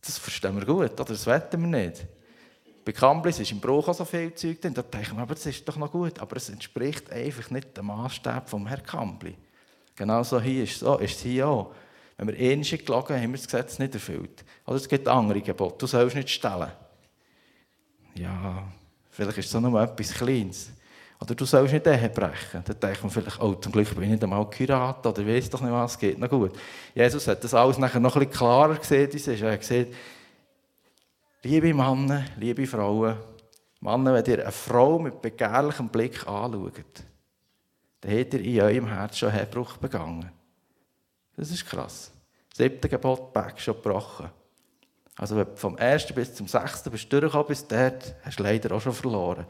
Das 0.00 0.18
verstehen 0.18 0.56
wir 0.56 0.64
gut, 0.64 0.92
oder? 0.92 1.04
das 1.04 1.26
wetten 1.26 1.60
wir 1.60 1.80
nicht. 1.80 2.06
Bei 2.84 2.92
Kamblis 2.92 3.38
ist 3.38 3.52
im 3.52 3.60
Bruch 3.60 3.88
auch 3.88 3.94
so 3.94 4.04
viel 4.04 4.34
Zeug 4.34 4.60
drin. 4.60 4.74
Da 4.74 4.82
denken 4.82 5.16
wir, 5.16 5.22
aber 5.22 5.34
das 5.34 5.46
ist 5.46 5.68
doch 5.68 5.76
noch 5.76 5.92
gut. 5.92 6.18
Aber 6.18 6.36
es 6.36 6.48
entspricht 6.48 7.12
einfach 7.12 7.50
nicht 7.50 7.76
dem 7.76 7.86
Maßstab 7.86 8.48
vom 8.48 8.66
Herrn 8.66 8.82
Kambli. 8.82 9.36
Genauso 9.94 10.40
hier 10.40 10.64
ist 10.64 10.72
es, 10.72 10.78
so, 10.80 10.96
ist 10.96 11.16
es 11.16 11.22
hier 11.22 11.46
auch. 11.46 11.74
Wenn 12.16 12.28
wir 12.28 12.38
ähnliche 12.38 12.78
gelogen 12.78 13.14
haben, 13.14 13.22
haben 13.22 13.32
wir 13.32 13.36
das 13.38 13.46
Gesetz 13.46 13.78
nicht 13.78 13.94
erfüllt. 13.94 14.44
Oder 14.66 14.76
es 14.76 14.88
gibt 14.88 15.06
andere 15.08 15.40
Gebote. 15.40 15.76
Du 15.78 15.86
sollst 15.86 16.16
nicht 16.16 16.30
stellen. 16.30 16.72
Ja, 18.14 18.66
vielleicht 19.10 19.38
ist 19.38 19.46
es 19.46 19.54
auch 19.54 19.60
nur 19.60 19.80
etwas 19.80 20.14
Kleines. 20.14 20.70
Oder 21.20 21.34
du 21.34 21.44
sollst 21.44 21.74
nicht 21.74 21.86
Ehe 21.86 22.08
brechen. 22.08 22.64
Dann 22.64 22.80
denkt 22.80 23.02
man 23.02 23.10
vielleicht, 23.10 23.40
oh, 23.42 23.54
zum 23.54 23.72
Glück 23.72 23.94
bin 23.94 24.04
ich 24.04 24.10
nicht 24.10 24.22
einmal 24.22 24.46
geheiratet 24.48 25.04
oder 25.06 25.26
weiss 25.26 25.50
doch 25.50 25.60
nicht, 25.60 25.70
was 25.70 25.98
geht. 25.98 26.18
Na 26.18 26.26
gut. 26.26 26.52
Jesus 26.94 27.28
hat 27.28 27.44
das 27.44 27.52
alles 27.52 27.76
nachher 27.76 28.00
noch 28.00 28.14
bisschen 28.14 28.32
klarer 28.32 28.76
gesehen. 28.76 29.10
Er 29.42 29.52
hat 29.52 29.60
gesagt, 29.60 29.88
liebe 31.42 31.74
Männer, 31.74 32.24
liebe 32.38 32.66
Frauen, 32.66 33.18
Männer, 33.80 34.14
wenn 34.14 34.24
ihr 34.24 34.42
eine 34.42 34.52
Frau 34.52 34.98
mit 34.98 35.20
begehrlichem 35.20 35.88
Blick 35.88 36.26
anschaut, 36.26 36.72
dann 38.00 38.18
habt 38.18 38.34
ihr 38.34 38.40
in 38.40 38.60
eurem 38.60 38.86
Herz 38.86 39.18
schon 39.18 39.30
Herbruch 39.30 39.76
begangen. 39.76 40.30
Das 41.36 41.50
ist 41.50 41.66
krass. 41.66 42.12
Das 42.48 42.58
siebte 42.58 42.88
Gebot, 42.88 43.32
Back 43.32 43.60
schon 43.60 43.74
gebrochen. 43.74 44.30
Also 45.20 45.36
wenn 45.36 45.44
du 45.44 45.54
vom 45.54 45.76
ersten 45.76 46.14
bis 46.14 46.34
zum 46.34 46.48
sechsten 46.48 46.90
bist 46.90 47.12
durchgekommen 47.12 47.46
bis 47.46 47.66
dort, 47.66 48.14
hast 48.22 48.38
du 48.38 48.42
leider 48.42 48.74
auch 48.74 48.80
schon 48.80 48.94
verloren. 48.94 49.44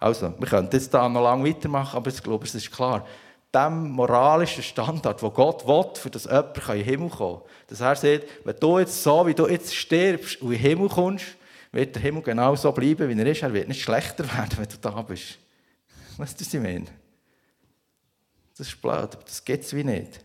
Also, 0.00 0.34
wir 0.36 0.48
können 0.48 0.68
jetzt 0.72 0.92
da 0.92 1.08
noch 1.08 1.22
lange 1.22 1.48
weitermachen, 1.48 1.96
aber 1.96 2.10
ich 2.10 2.20
glaube, 2.20 2.44
es 2.44 2.56
ist 2.56 2.72
klar, 2.72 3.06
dem 3.54 3.92
moralischen 3.92 4.64
Standard, 4.64 5.22
wo 5.22 5.30
Gott 5.30 5.64
will, 5.64 5.84
für 5.94 6.10
das 6.10 6.24
jemand 6.24 6.58
in 6.58 6.64
den 6.64 6.84
Himmel 6.84 7.08
kommen 7.08 7.38
kann, 7.38 7.48
dass 7.68 7.80
er 7.80 7.94
sagt, 7.94 8.24
wenn 8.42 8.56
du 8.58 8.78
jetzt 8.80 9.00
so, 9.00 9.24
wie 9.24 9.34
du 9.34 9.46
jetzt 9.46 9.72
stirbst 9.72 10.42
und 10.42 10.50
in 10.50 10.58
den 10.58 10.60
Himmel 10.60 10.88
kommst, 10.88 11.26
wird 11.70 11.94
der 11.94 12.02
Himmel 12.02 12.22
genau 12.22 12.56
so 12.56 12.72
bleiben, 12.72 13.08
wie 13.08 13.20
er 13.20 13.26
ist. 13.26 13.42
Er 13.42 13.52
wird 13.52 13.68
nicht 13.68 13.80
schlechter 13.80 14.24
werden, 14.36 14.58
wenn 14.58 14.68
du 14.68 14.76
da 14.80 15.02
bist. 15.02 15.38
Weißt 16.16 16.40
du, 16.40 16.44
was 16.44 16.52
ich 16.52 16.60
meine? 16.60 16.86
Das 18.58 18.66
ist 18.66 18.82
blöd, 18.82 18.92
aber 18.92 19.22
das 19.24 19.44
geht 19.44 19.62
es 19.62 19.72
wie 19.72 19.84
nicht. 19.84 20.18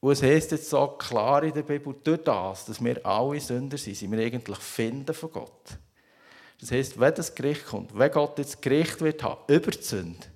Und 0.00 0.12
es 0.12 0.22
heisst 0.22 0.50
jetzt 0.52 0.70
so 0.70 0.86
klar 0.98 1.42
in 1.44 1.52
der 1.52 1.62
Bibel, 1.62 1.94
durch 2.02 2.24
das, 2.24 2.64
dass 2.64 2.82
wir 2.82 3.04
alle 3.04 3.38
Sünder 3.38 3.76
sind, 3.76 3.96
sind 3.96 4.10
wir 4.10 4.24
eigentlich 4.24 4.58
Finden 4.58 5.12
von 5.12 5.30
Gott. 5.30 5.78
Das 6.58 6.70
heisst, 6.70 6.98
wenn 6.98 7.14
das 7.14 7.34
Gericht 7.34 7.66
kommt, 7.66 7.96
wenn 7.96 8.10
Gott 8.10 8.38
jetzt 8.38 8.60
Gericht 8.62 9.00
wird 9.00 9.22
haben 9.22 9.40
über 9.48 9.70
die 9.70 9.82
Sünde, 9.82 10.26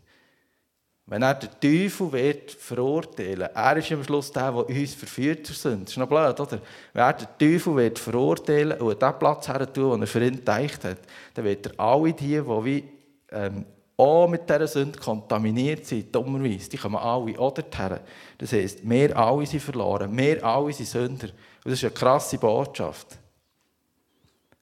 wenn 1.07 1.23
er 1.23 1.35
den 1.35 1.51
Teufel 1.61 2.13
wird 2.13 2.51
verurteilen, 2.51 3.51
er 3.55 3.77
ist 3.77 3.93
am 3.93 4.03
Schluss 4.03 4.33
der, 4.33 4.53
der 4.53 4.67
uns 4.67 4.95
verführt 4.95 5.47
zur 5.47 5.55
Sünde. 5.55 5.85
Das 5.85 5.91
ist 5.91 5.99
noch 5.99 6.09
blöd, 6.09 6.41
oder? 6.41 6.61
Wenn 6.95 7.03
er 7.03 7.13
den 7.13 7.29
Teufel 7.39 7.77
wird 7.77 7.99
verurteilen 7.99 8.81
und 8.81 9.03
den 9.03 9.19
Platz 9.19 9.49
her 9.49 9.71
tun, 9.71 9.93
den 9.93 10.01
er 10.03 10.07
für 10.07 10.25
ihn 10.25 10.37
gedacht 10.37 10.85
hat, 10.85 10.99
dann 11.35 11.45
wird 11.45 11.67
er 11.67 11.81
alle 11.81 12.13
die, 12.15 12.29
die 12.29 12.47
wie, 12.47 12.85
ähm, 13.33 13.67
auch 13.97 14.29
mit 14.29 14.49
dieser 14.49 14.67
Sünde 14.67 14.99
kontaminiert 14.99 15.87
sind, 15.87 16.15
dummerweise, 16.15 16.69
die 16.69 16.77
kommen 16.77 16.97
alle 16.97 17.39
auch 17.39 17.55
dorthin. 17.55 18.01
Das 18.39 18.53
heisst, 18.53 18.89
wir 18.89 19.17
alle 19.17 19.47
sind 19.47 19.63
verloren, 19.63 20.17
wir 20.17 20.45
alle 20.45 20.73
sind 20.73 20.89
Sünder. 20.89 21.29
Und 21.29 21.71
das 21.71 21.75
ist 21.75 21.85
eine 21.85 21.93
krasse 21.93 22.39
Botschaft. 22.39 23.19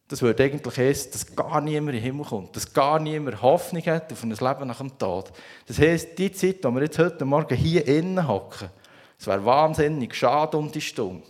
Das 0.06 0.20
würde 0.20 0.44
eigentlich 0.44 0.76
heißen, 0.76 1.12
dass 1.12 1.34
gar 1.34 1.62
niemand 1.62 1.96
in 1.96 2.02
den 2.02 2.02
Himmel 2.02 2.26
kommt, 2.26 2.54
dass 2.54 2.70
gar 2.70 2.98
niemand 2.98 3.40
Hoffnung 3.40 3.82
hat 3.86 4.12
auf 4.12 4.22
ein 4.22 4.30
Leben 4.30 4.66
nach 4.66 4.78
dem 4.78 4.98
Tod. 4.98 5.32
Das 5.66 5.78
heisst, 5.78 6.18
die 6.18 6.30
Zeit, 6.30 6.58
wo 6.62 6.70
wir 6.70 6.82
jetzt 6.82 6.98
heute 6.98 7.24
Morgen 7.24 7.56
hier 7.56 7.86
innen 7.88 8.28
hocken, 8.28 8.68
es 9.18 9.26
wäre 9.26 9.42
wahnsinnig 9.44 10.14
schade 10.14 10.58
um 10.58 10.70
die 10.70 10.82
Stunde. 10.82 11.22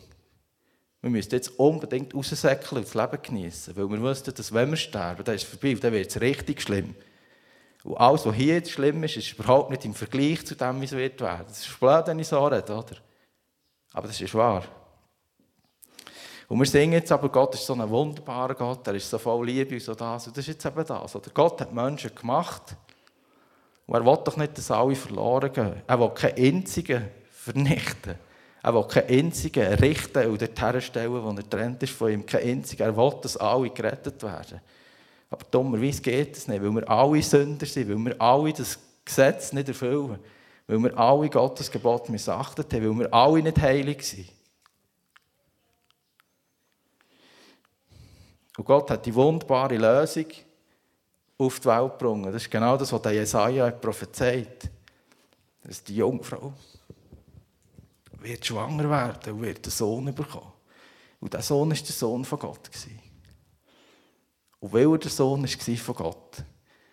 Wir 1.00 1.10
müssten 1.10 1.34
jetzt 1.34 1.58
unbedingt 1.58 2.14
raussäckeln 2.14 2.78
und 2.78 2.86
das 2.86 2.94
Leben 2.94 3.22
genießen, 3.22 3.76
weil 3.76 3.88
wir 3.88 4.02
wüssten, 4.02 4.34
dass 4.34 4.52
wenn 4.52 4.70
wir 4.70 4.76
sterben, 4.76 5.22
dann 5.22 5.34
ist 5.36 5.44
es 5.44 5.48
vorbei, 5.48 5.74
dann 5.74 5.92
wird 5.92 6.10
es 6.10 6.20
richtig 6.20 6.62
schlimm. 6.62 6.96
Und 7.84 7.96
alles, 7.96 8.24
was 8.26 8.34
hier 8.34 8.54
jetzt 8.54 8.70
schlimm 8.70 9.02
ist, 9.02 9.16
ist 9.16 9.32
überhaupt 9.32 9.70
nicht 9.70 9.84
im 9.84 9.94
Vergleich 9.94 10.46
zu 10.46 10.54
dem, 10.54 10.80
wie 10.80 10.84
es 10.84 10.92
wird 10.92 11.20
werden. 11.20 11.46
Das 11.48 11.66
ist 11.66 11.80
blöd, 11.80 12.06
wenn 12.06 12.18
ich 12.18 12.28
so 12.28 12.44
rede, 12.46 12.72
oder? 12.72 12.96
Aber 13.92 14.06
das 14.06 14.20
ist 14.20 14.34
wahr. 14.34 14.62
Und 16.48 16.58
wir 16.58 16.66
singen 16.66 16.92
jetzt 16.92 17.10
aber, 17.10 17.28
Gott 17.28 17.54
ist 17.54 17.66
so 17.66 17.72
ein 17.72 17.88
wunderbarer 17.88 18.54
Gott, 18.54 18.86
er 18.86 18.94
ist 18.94 19.08
so 19.08 19.18
voll 19.18 19.46
Liebe 19.46 19.74
und 19.74 19.82
so 19.82 19.94
das. 19.94 20.26
Und 20.26 20.36
das 20.36 20.46
ist 20.46 20.54
jetzt 20.54 20.66
eben 20.66 20.84
das. 20.84 21.16
Oder 21.16 21.30
Gott 21.32 21.60
hat 21.60 21.72
Menschen 21.72 22.14
gemacht 22.14 22.76
und 23.86 23.94
er 23.94 24.04
will 24.04 24.18
doch 24.24 24.36
nicht, 24.36 24.56
dass 24.56 24.70
alle 24.70 24.94
verloren 24.94 25.52
gehen. 25.52 25.82
Er 25.86 26.00
will 26.00 26.10
keinen 26.10 26.36
einzigen 26.36 27.08
vernichten. 27.30 28.14
Er 28.62 28.74
will 28.74 28.84
keinen 28.84 29.26
einzigen 29.26 29.74
richten 29.74 30.26
und 30.26 30.40
dort 30.40 30.60
herstellen, 30.60 31.12
wo 31.12 31.30
er 31.30 31.50
trennt 31.50 31.82
ist 31.82 31.92
von 31.92 32.12
ihm. 32.12 32.24
Kein 32.24 32.42
einziger. 32.42 32.84
Er 32.84 32.96
will, 32.96 33.12
dass 33.20 33.36
alle 33.36 33.70
gerettet 33.70 34.22
werden. 34.22 34.60
Aber 35.32 35.46
dummerweise 35.50 36.02
geht 36.02 36.36
es 36.36 36.46
nicht, 36.46 36.62
weil 36.62 36.70
wir 36.70 36.88
alle 36.90 37.22
Sünder 37.22 37.64
sind, 37.64 37.88
weil 37.88 37.96
wir 37.96 38.20
alle 38.20 38.52
das 38.52 38.78
Gesetz 39.02 39.54
nicht 39.54 39.66
erfüllen, 39.66 40.18
weil 40.66 40.78
wir 40.78 40.98
alle 40.98 41.30
Gottes 41.30 41.70
Gebot 41.70 42.10
missachtet 42.10 42.70
haben, 42.74 42.90
weil 42.90 43.04
wir 43.06 43.14
alle 43.14 43.42
nicht 43.42 43.58
heilig 43.58 44.06
sind. 44.06 44.28
Und 48.58 48.66
Gott 48.66 48.90
hat 48.90 49.06
die 49.06 49.14
wunderbare 49.14 49.78
Lösung 49.78 50.26
auf 51.38 51.60
die 51.60 51.64
Welt 51.66 51.98
gebracht. 51.98 52.26
Das 52.26 52.42
ist 52.42 52.50
genau 52.50 52.76
das, 52.76 52.92
was 52.92 53.00
der 53.00 53.12
Jesaja 53.12 53.70
prophezeit. 53.70 54.70
Dass 55.62 55.82
die 55.82 55.96
Jungfrau 55.96 56.52
wird 58.18 58.44
schwanger 58.44 58.90
werden 58.90 59.32
und 59.32 59.42
wird 59.42 59.64
einen 59.64 59.70
Sohn 59.70 60.14
bekommen. 60.14 60.52
Und 61.20 61.32
dieser 61.32 61.42
Sohn 61.42 61.70
war 61.70 61.76
der 61.76 61.86
Sohn 61.86 62.24
von 62.26 62.38
Gott. 62.38 62.70
Und 64.62 64.72
weil 64.72 64.92
er 64.92 64.98
der 64.98 65.10
Sohn 65.10 65.42
war 65.42 65.76
von 65.76 65.94
Gott, 65.96 66.44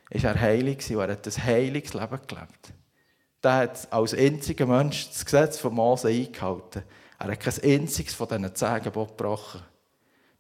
war 0.10 0.24
er 0.32 0.42
heilig 0.42 0.90
und 0.90 1.02
er 1.02 1.10
hat 1.10 1.28
ein 1.28 1.44
heiliges 1.44 1.94
Leben 1.94 2.20
gelebt. 2.28 2.74
Der 3.44 3.54
hat 3.54 3.94
als 3.94 4.16
einziger 4.16 4.66
Mensch 4.66 5.10
das 5.10 5.24
Gesetz 5.24 5.60
von 5.60 5.76
Mose 5.76 6.08
eingehalten. 6.08 6.82
Er 7.20 7.28
hat 7.28 7.40
kein 7.40 7.64
einziges 7.64 8.16
von 8.16 8.28
diesen 8.28 8.56
zehn 8.56 8.82
Geboten 8.82 9.16
gebrochen. 9.16 9.62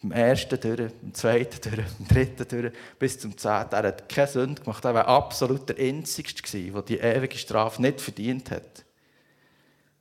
Im 0.01 0.11
ersten 0.11 0.59
durch, 0.59 0.91
im 1.03 1.13
zweiten 1.13 1.61
durch, 1.61 1.87
im 1.99 2.07
dritten 2.07 2.47
durch, 2.47 2.73
bis 2.97 3.19
zum 3.19 3.37
zehnten. 3.37 3.75
Er 3.75 3.83
hat 3.83 4.09
keine 4.09 4.27
Sünde 4.27 4.63
gemacht. 4.63 4.83
Er 4.83 4.95
war 4.95 5.07
absolut 5.07 5.69
der 5.69 5.77
Einzigste, 5.77 6.57
der 6.57 6.81
die 6.81 6.97
ewige 6.97 7.37
Strafe 7.37 7.79
nicht 7.79 8.01
verdient 8.01 8.49
hat. 8.49 8.85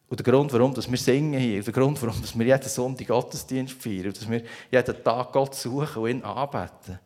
Und 0.08 0.18
der 0.18 0.32
Grund, 0.32 0.50
warum 0.54 0.74
wir 0.74 0.98
singen 0.98 1.38
hier, 1.38 1.62
der 1.62 1.72
Grund, 1.74 2.00
warum 2.00 2.22
wir 2.22 2.46
jeden 2.46 2.68
Sonntag 2.70 3.08
Gottesdienst 3.08 3.74
feiern, 3.74 4.14
dass 4.14 4.30
wir 4.30 4.42
jeden 4.70 5.04
Tag 5.04 5.32
Gott 5.34 5.54
suchen 5.54 6.02
und 6.02 6.08
ihn 6.08 6.22
anbeten, 6.22 6.98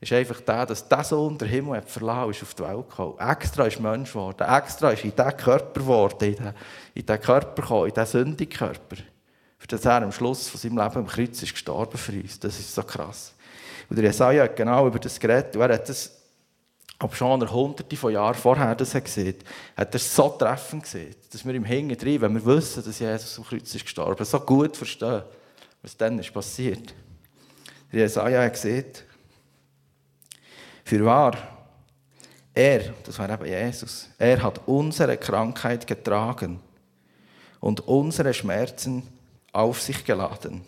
ist 0.00 0.12
einfach 0.12 0.40
der, 0.40 0.66
dass 0.66 0.86
der 0.86 1.04
Sohn 1.04 1.38
der 1.38 1.48
Himmel 1.48 1.78
hat 1.78 1.88
verlassen 1.88 2.30
ist 2.30 2.42
auf 2.42 2.54
die 2.54 2.62
Welt 2.62 2.88
gekommen. 2.90 3.18
Extra 3.18 3.66
ist 3.66 3.80
Mensch 3.80 4.12
geworden. 4.12 4.46
Extra 4.46 4.90
ist 4.90 5.04
in 5.04 5.14
diesen 5.16 5.36
Körper 5.36 5.80
geworden, 5.80 6.36
in 6.94 7.06
diesen, 7.06 7.20
Körper 7.22 7.62
gekommen, 7.62 7.88
in 7.88 7.94
diesen 7.94 8.06
Sündigkörper. 8.06 8.96
Für 9.58 9.66
das 9.66 9.84
er 9.84 10.02
am 10.02 10.12
Schluss 10.12 10.48
von 10.48 10.60
seinem 10.60 10.78
Leben 10.78 10.96
am 10.96 11.06
Kreuz 11.06 11.42
ist 11.42 11.52
gestorben 11.52 11.96
für 11.96 12.12
uns. 12.12 12.38
Das 12.38 12.58
ist 12.58 12.74
so 12.74 12.82
krass. 12.82 13.32
Und 13.88 13.96
der 13.96 14.04
Jesaja 14.04 14.44
hat 14.44 14.56
genau 14.56 14.86
über 14.86 14.98
das 14.98 15.18
geredet. 15.18 15.56
Und 15.56 15.62
er 15.62 15.74
hat 15.74 15.88
das, 15.88 16.12
ob 16.98 17.14
schon 17.14 17.40
er 17.40 17.50
hunderte 17.50 17.96
von 17.96 18.12
Jahren 18.12 18.34
vorher 18.34 18.74
das 18.74 18.92
gesehen, 18.92 19.36
hat 19.76 19.94
er 19.94 19.98
so 19.98 20.28
treffend 20.30 20.82
gesehen, 20.82 21.14
dass 21.30 21.44
wir 21.44 21.54
im 21.54 21.64
Hängen 21.64 21.96
drin, 21.96 22.20
wenn 22.20 22.34
wir 22.34 22.44
wissen, 22.44 22.84
dass 22.84 22.98
Jesus 22.98 23.38
am 23.38 23.44
Kreuz 23.44 23.74
ist 23.74 23.84
gestorben, 23.84 24.24
so 24.24 24.40
gut 24.40 24.76
verstehen, 24.76 25.22
was 25.82 25.96
dann 25.96 26.18
ist 26.18 26.32
passiert. 26.34 26.94
Der 27.92 28.00
Jesaja 28.00 28.42
hat 28.42 28.52
gesehen, 28.52 28.86
für 30.86 31.04
wahr, 31.04 31.36
er, 32.54 32.94
das 33.04 33.18
war 33.18 33.28
eben 33.28 33.44
Jesus, 33.44 34.08
er 34.18 34.40
hat 34.40 34.60
unsere 34.66 35.16
Krankheit 35.16 35.84
getragen 35.84 36.60
und 37.58 37.80
unsere 37.88 38.32
Schmerzen 38.32 39.02
auf 39.52 39.82
sich 39.82 40.04
geladen. 40.04 40.60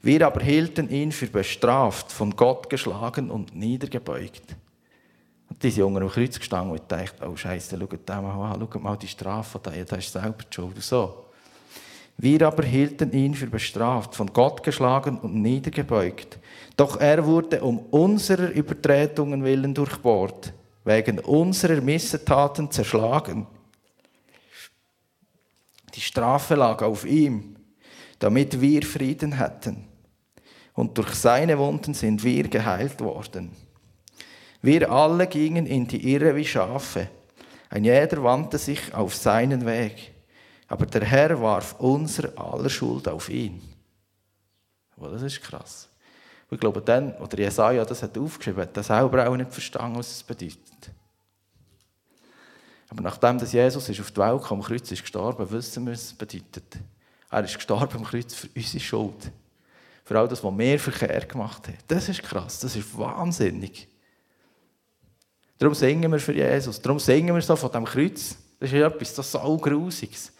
Wir 0.00 0.26
aber 0.26 0.40
hielten 0.40 0.88
ihn 0.88 1.12
für 1.12 1.26
bestraft, 1.26 2.10
von 2.10 2.34
Gott 2.34 2.70
geschlagen 2.70 3.30
und 3.30 3.54
niedergebeugt. 3.54 4.56
Und 5.50 5.62
diese 5.62 5.80
Jungen 5.80 6.02
am 6.02 6.08
Kreuz 6.08 6.38
gestanden 6.38 6.72
und 6.72 6.90
dachten, 6.90 7.22
oh 7.26 7.36
Scheiße, 7.36 7.78
schaut 7.78 8.08
mal 8.08 8.52
an, 8.52 8.60
schaut 8.60 8.82
mal 8.82 8.96
die 8.96 9.08
Strafe 9.08 9.60
an, 9.62 9.74
der 9.74 9.98
ist 9.98 10.12
selber 10.12 10.44
Schuld. 10.48 10.82
So. 10.82 11.26
Wir 12.16 12.46
aber 12.46 12.62
hielten 12.62 13.12
ihn 13.12 13.34
für 13.34 13.46
bestraft, 13.46 14.14
von 14.14 14.32
Gott 14.32 14.62
geschlagen 14.62 15.18
und 15.18 15.34
niedergebeugt. 15.34 16.38
Doch 16.76 16.98
er 16.98 17.24
wurde 17.26 17.62
um 17.62 17.78
unserer 17.78 18.50
Übertretungen 18.50 19.44
willen 19.44 19.74
durchbohrt, 19.74 20.52
wegen 20.84 21.18
unserer 21.20 21.80
Missetaten 21.80 22.70
zerschlagen. 22.70 23.46
Die 25.94 26.00
Strafe 26.00 26.54
lag 26.54 26.82
auf 26.82 27.04
ihm, 27.04 27.56
damit 28.18 28.60
wir 28.60 28.82
Frieden 28.82 29.32
hätten. 29.38 29.84
Und 30.74 30.96
durch 30.96 31.14
seine 31.14 31.58
Wunden 31.58 31.92
sind 31.92 32.24
wir 32.24 32.48
geheilt 32.48 33.00
worden. 33.00 33.50
Wir 34.62 34.90
alle 34.90 35.26
gingen 35.26 35.66
in 35.66 35.86
die 35.86 36.14
Irre 36.14 36.34
wie 36.34 36.44
Schafe. 36.44 37.08
Ein 37.68 37.84
jeder 37.84 38.22
wandte 38.22 38.58
sich 38.58 38.94
auf 38.94 39.14
seinen 39.14 39.66
Weg. 39.66 40.12
Aber 40.68 40.86
der 40.86 41.04
Herr 41.04 41.40
warf 41.40 41.74
unser 41.78 42.38
aller 42.38 42.70
Schuld 42.70 43.06
auf 43.08 43.28
ihn. 43.28 43.60
Oh, 44.96 45.08
das 45.08 45.22
ist 45.22 45.42
krass. 45.42 45.88
Ich 46.54 46.60
glaube, 46.60 46.82
dann, 46.82 47.14
oder 47.14 47.38
Jesaja 47.38 47.84
das 47.84 48.02
hat 48.02 48.16
aufgeschrieben, 48.18 48.62
hat 48.62 48.76
das 48.76 48.88
selber 48.88 49.28
auch 49.28 49.36
nicht 49.36 49.52
verstanden, 49.52 49.98
was 49.98 50.10
es 50.10 50.22
bedeutet. 50.22 50.58
Aber 52.90 53.00
nachdem 53.00 53.38
dass 53.38 53.52
Jesus 53.52 53.88
auf 53.88 54.10
die 54.10 54.16
Welt 54.18 54.42
kam, 54.42 54.58
am 54.58 54.62
Kreuz 54.62 54.90
ist 54.92 55.00
gestorben, 55.00 55.50
wissen 55.50 55.86
wir, 55.86 55.94
was 55.94 56.02
es 56.02 56.12
bedeutet. 56.12 56.78
Er 57.30 57.44
ist 57.44 57.54
gestorben 57.54 57.96
am 57.96 58.04
Kreuz 58.04 58.34
für 58.34 58.48
unsere 58.54 58.80
Schuld. 58.80 59.32
Für 60.04 60.18
all 60.18 60.28
das, 60.28 60.44
was 60.44 60.58
wir 60.58 60.78
verkehrt 60.78 61.28
gemacht 61.28 61.66
haben. 61.68 61.78
Das 61.88 62.08
ist 62.10 62.22
krass, 62.22 62.60
das 62.60 62.76
ist 62.76 62.98
wahnsinnig. 62.98 63.88
Darum 65.56 65.74
singen 65.74 66.12
wir 66.12 66.18
für 66.18 66.34
Jesus. 66.34 66.82
Darum 66.82 66.98
singen 66.98 67.34
wir 67.34 67.40
so 67.40 67.56
von 67.56 67.72
dem 67.72 67.84
Kreuz. 67.84 68.36
Das 68.60 68.70
ist 68.70 68.78
etwas 68.78 69.32
so 69.32 69.56
Grusiges. 69.56 70.32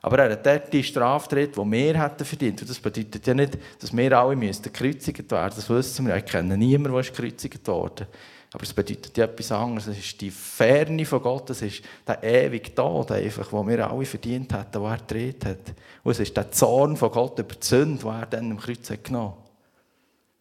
Aber 0.00 0.18
er 0.20 0.32
hat 0.32 0.46
dort 0.46 0.72
die 0.72 0.82
Straftritt, 0.82 1.56
die 1.56 1.70
wir 1.70 2.00
hätten 2.00 2.24
verdient. 2.24 2.60
Und 2.62 2.70
das 2.70 2.78
bedeutet 2.78 3.26
ja 3.26 3.34
nicht, 3.34 3.58
dass 3.80 3.96
wir 3.96 4.18
alle 4.18 4.36
gekreuzigt 4.36 5.30
werden. 5.30 5.52
Das 5.56 5.68
wissen 5.68 6.06
wir. 6.06 6.16
Ich 6.16 6.24
kenne 6.24 6.56
niemanden, 6.56 6.94
der 6.94 7.02
gekreuzigt 7.02 7.66
wurde. 7.66 8.06
Aber 8.52 8.62
es 8.62 8.72
bedeutet 8.72 9.16
ja 9.18 9.24
etwas 9.24 9.52
anderes. 9.52 9.88
Es 9.88 9.98
ist 9.98 10.20
die 10.20 10.30
Ferne 10.30 11.04
von 11.04 11.20
Gott. 11.20 11.50
Es 11.50 11.62
ist 11.62 11.82
der 12.06 12.22
ewige 12.22 12.74
Tod, 12.74 13.10
einfach, 13.10 13.48
den 13.48 13.68
wir 13.68 13.90
alle 13.90 14.04
verdient 14.06 14.52
hätten, 14.52 14.72
den 14.72 14.84
er 14.84 14.98
gedreht 14.98 15.44
hat. 15.44 15.74
Und 16.04 16.12
es 16.12 16.20
ist 16.20 16.36
der 16.36 16.50
Zorn 16.50 16.96
von 16.96 17.10
Gott 17.10 17.38
über 17.38 17.54
die 17.54 17.66
Sünde, 17.66 18.02
den 18.02 18.10
er 18.10 18.26
dann 18.26 18.52
am 18.52 18.58
Kreuz 18.58 18.88
hat 18.88 19.04
genommen 19.04 19.32
hat. 19.32 19.48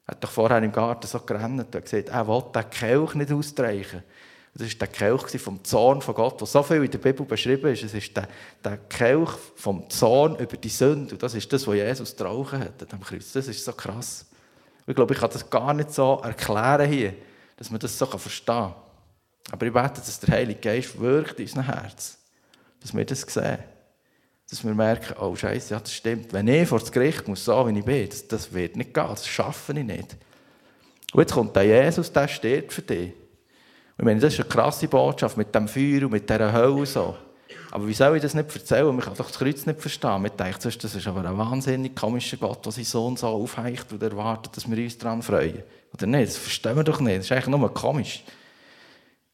Er 0.06 0.12
hat 0.12 0.24
doch 0.24 0.32
vorher 0.32 0.64
im 0.64 0.72
Garten 0.72 1.06
so 1.06 1.20
gerannt 1.20 1.76
und 1.76 1.84
gesagt, 1.84 2.10
er 2.10 2.28
will 2.28 2.44
den 2.56 2.70
Kelch 2.70 3.16
nicht 3.16 3.32
ausstreichen. 3.32 4.04
Das 4.58 4.68
war 4.68 4.80
der 4.80 4.88
Kelch 4.88 5.40
vom 5.40 5.64
Zorn 5.64 6.02
von 6.02 6.16
Gott, 6.16 6.40
der 6.42 6.48
so 6.48 6.64
viel 6.64 6.84
in 6.84 6.90
der 6.90 6.98
Bibel 6.98 7.26
beschrieben 7.26 7.72
ist. 7.72 7.84
Es 7.84 7.94
ist 7.94 8.18
der, 8.18 8.28
der 8.64 8.78
Kelch 8.78 9.30
vom 9.56 9.88
Zorn 9.88 10.36
über 10.38 10.58
die 10.58 10.70
Sünde. 10.70 11.14
Und 11.14 11.22
das 11.22 11.36
ist 11.36 11.52
das, 11.54 11.68
was 11.68 11.76
Jesus 11.76 12.16
trauchen 12.16 12.62
hat 12.62 12.92
am 12.92 13.02
Kreuz. 13.02 13.32
Das 13.34 13.48
ist 13.48 13.64
so 13.64 13.72
krass. 13.74 14.26
Ich 14.88 14.96
glaube, 14.96 15.14
ich 15.14 15.20
kann 15.20 15.30
das 15.32 15.48
gar 15.48 15.76
nicht 15.76 15.94
so 15.94 16.20
erklären 16.24 16.90
hier, 16.90 17.14
dass 17.56 17.70
man 17.70 17.80
das 17.80 17.96
so 17.96 18.08
verstehen 18.08 18.56
kann. 18.56 18.74
Aber 19.52 19.66
ich 19.66 19.74
bete, 19.74 19.96
dass 19.96 20.20
der 20.22 20.34
Heilige 20.34 20.60
Geist 20.60 21.00
wirkt 21.00 21.40
in 21.40 21.46
unserem 21.46 21.66
Herz. 21.66 22.18
Dass 22.82 22.96
wir 22.96 23.06
das 23.06 23.22
sehen. 23.22 23.60
Dass 24.50 24.64
wir 24.64 24.74
merken, 24.74 25.16
oh 25.20 25.36
Scheiße, 25.36 25.74
ja, 25.74 25.80
das 25.80 25.94
stimmt. 25.94 26.34
Wenn 26.34 26.48
ich 26.48 26.68
vor 26.68 26.80
das 26.80 26.92
Gericht 26.92 27.28
muss, 27.28 27.46
so 27.46 27.68
wie 27.68 27.78
ich 27.78 27.86
bin, 27.86 28.10
das, 28.10 28.28
das 28.28 28.52
wird 28.52 28.76
nicht 28.76 28.94
gehen, 28.94 29.08
das 29.08 29.28
schaffe 29.28 29.74
ich 29.78 29.86
nicht. 29.86 30.18
Und 31.14 31.22
jetzt 31.22 31.34
kommt 31.34 31.56
der 31.56 31.64
Jesus, 31.64 32.12
der 32.12 32.28
steht 32.28 32.74
für 32.74 32.82
dich. 32.82 33.14
Und 33.98 34.04
ich 34.04 34.06
meine, 34.06 34.20
das 34.20 34.34
ist 34.34 34.40
eine 34.40 34.50
krasse 34.50 34.88
Botschaft 34.88 35.38
mit 35.38 35.54
dem 35.56 35.68
Feuer 35.68 36.04
und 36.04 36.12
mit 36.12 36.30
dieser 36.30 36.54
Hölle 36.54 36.86
so. 36.86 37.16
Aber 37.72 37.88
wie 37.88 37.94
soll 37.94 38.16
ich 38.16 38.22
das 38.22 38.34
nicht 38.34 38.54
erzählen? 38.54 38.88
Man 38.88 39.00
kann 39.00 39.16
doch 39.16 39.28
das 39.28 39.38
Kreuz 39.38 39.66
nicht 39.66 39.82
verstehen. 39.82 40.22
Man 40.22 40.32
denkt, 40.38 40.64
das 40.64 40.96
ist 40.96 41.08
aber 41.08 41.28
ein 41.28 41.38
wahnsinnig 41.38 41.96
komischer 41.96 42.38
Gott, 42.38 42.64
der 42.64 42.72
seinen 42.72 42.86
Sohn 42.86 43.18
so 43.18 43.28
aufheicht 43.28 43.92
und 43.92 44.02
erwartet, 44.02 44.56
dass 44.56 44.70
wir 44.70 44.78
uns 44.84 44.98
daran 44.98 45.22
freuen. 45.22 45.64
Oder 45.94 46.06
nicht? 46.06 46.30
Das 46.30 46.38
verstehen 46.38 46.76
wir 46.76 46.84
doch 46.84 47.00
nicht. 47.00 47.18
Das 47.18 47.26
ist 47.26 47.32
eigentlich 47.32 47.48
nur 47.48 47.74
komisch. 47.74 48.24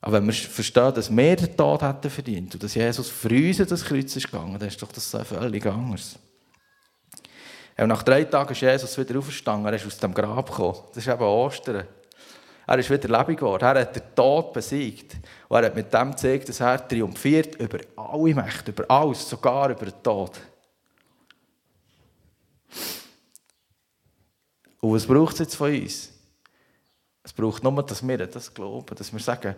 Aber 0.02 0.18
wenn 0.18 0.26
wir 0.26 0.34
verstehen, 0.34 0.94
dass 0.94 1.16
wir 1.16 1.36
den 1.36 1.56
Tod 1.56 1.82
hätten 1.82 2.10
verdient 2.10 2.54
und 2.54 2.64
dass 2.64 2.76
Jesus 2.76 3.10
für 3.10 3.30
uns 3.30 3.58
das 3.58 3.86
Kreuz 3.86 4.16
ist 4.16 4.30
gegangen, 4.30 4.58
dann 4.60 4.68
ist 4.68 4.82
doch 4.82 4.92
das 4.92 5.10
so 5.10 5.24
völlig 5.24 5.66
anders. 5.66 6.18
Und 7.78 7.88
nach 7.88 8.04
drei 8.04 8.24
Tagen 8.26 8.52
ist 8.52 8.62
Jesus 8.62 8.98
wieder 8.98 9.18
auferstanden. 9.18 9.66
Er 9.66 9.74
ist 9.74 9.86
aus 9.86 9.98
dem 9.98 10.14
Grab 10.14 10.50
gekommen. 10.50 10.78
Das 10.94 11.06
ist 11.06 11.12
eben 11.12 11.22
Ostern. 11.22 11.86
Er 12.66 12.80
ist 12.80 12.90
wieder 12.90 13.10
lebendig 13.10 13.40
geworden. 13.40 13.64
Er 13.64 13.82
hat 13.82 13.96
den 13.96 14.16
Tod 14.16 14.54
besiegt. 14.54 15.16
Und 15.50 15.58
er 15.58 15.66
hat 15.66 15.76
mit 15.76 15.94
dem 15.94 16.12
gezeigt, 16.12 16.50
dass 16.50 16.60
er 16.60 16.88
triumphiert 16.88 17.56
über 17.56 17.80
alle 17.96 18.34
Mächte, 18.34 18.72
über 18.72 18.90
alles, 18.90 19.28
sogar 19.28 19.70
über 19.70 19.86
den 19.86 20.02
Tod. 20.02 20.40
Und 24.80 24.94
was 24.94 25.06
braucht 25.06 25.34
es 25.34 25.40
jetzt 25.40 25.56
von 25.56 25.74
uns? 25.74 26.12
Es 27.24 27.32
braucht 27.32 27.64
nur, 27.64 27.84
dass 27.84 28.06
wir 28.06 28.28
das 28.28 28.54
glauben, 28.54 28.96
dass 28.96 29.14
wir 29.14 29.20
sagen, 29.20 29.56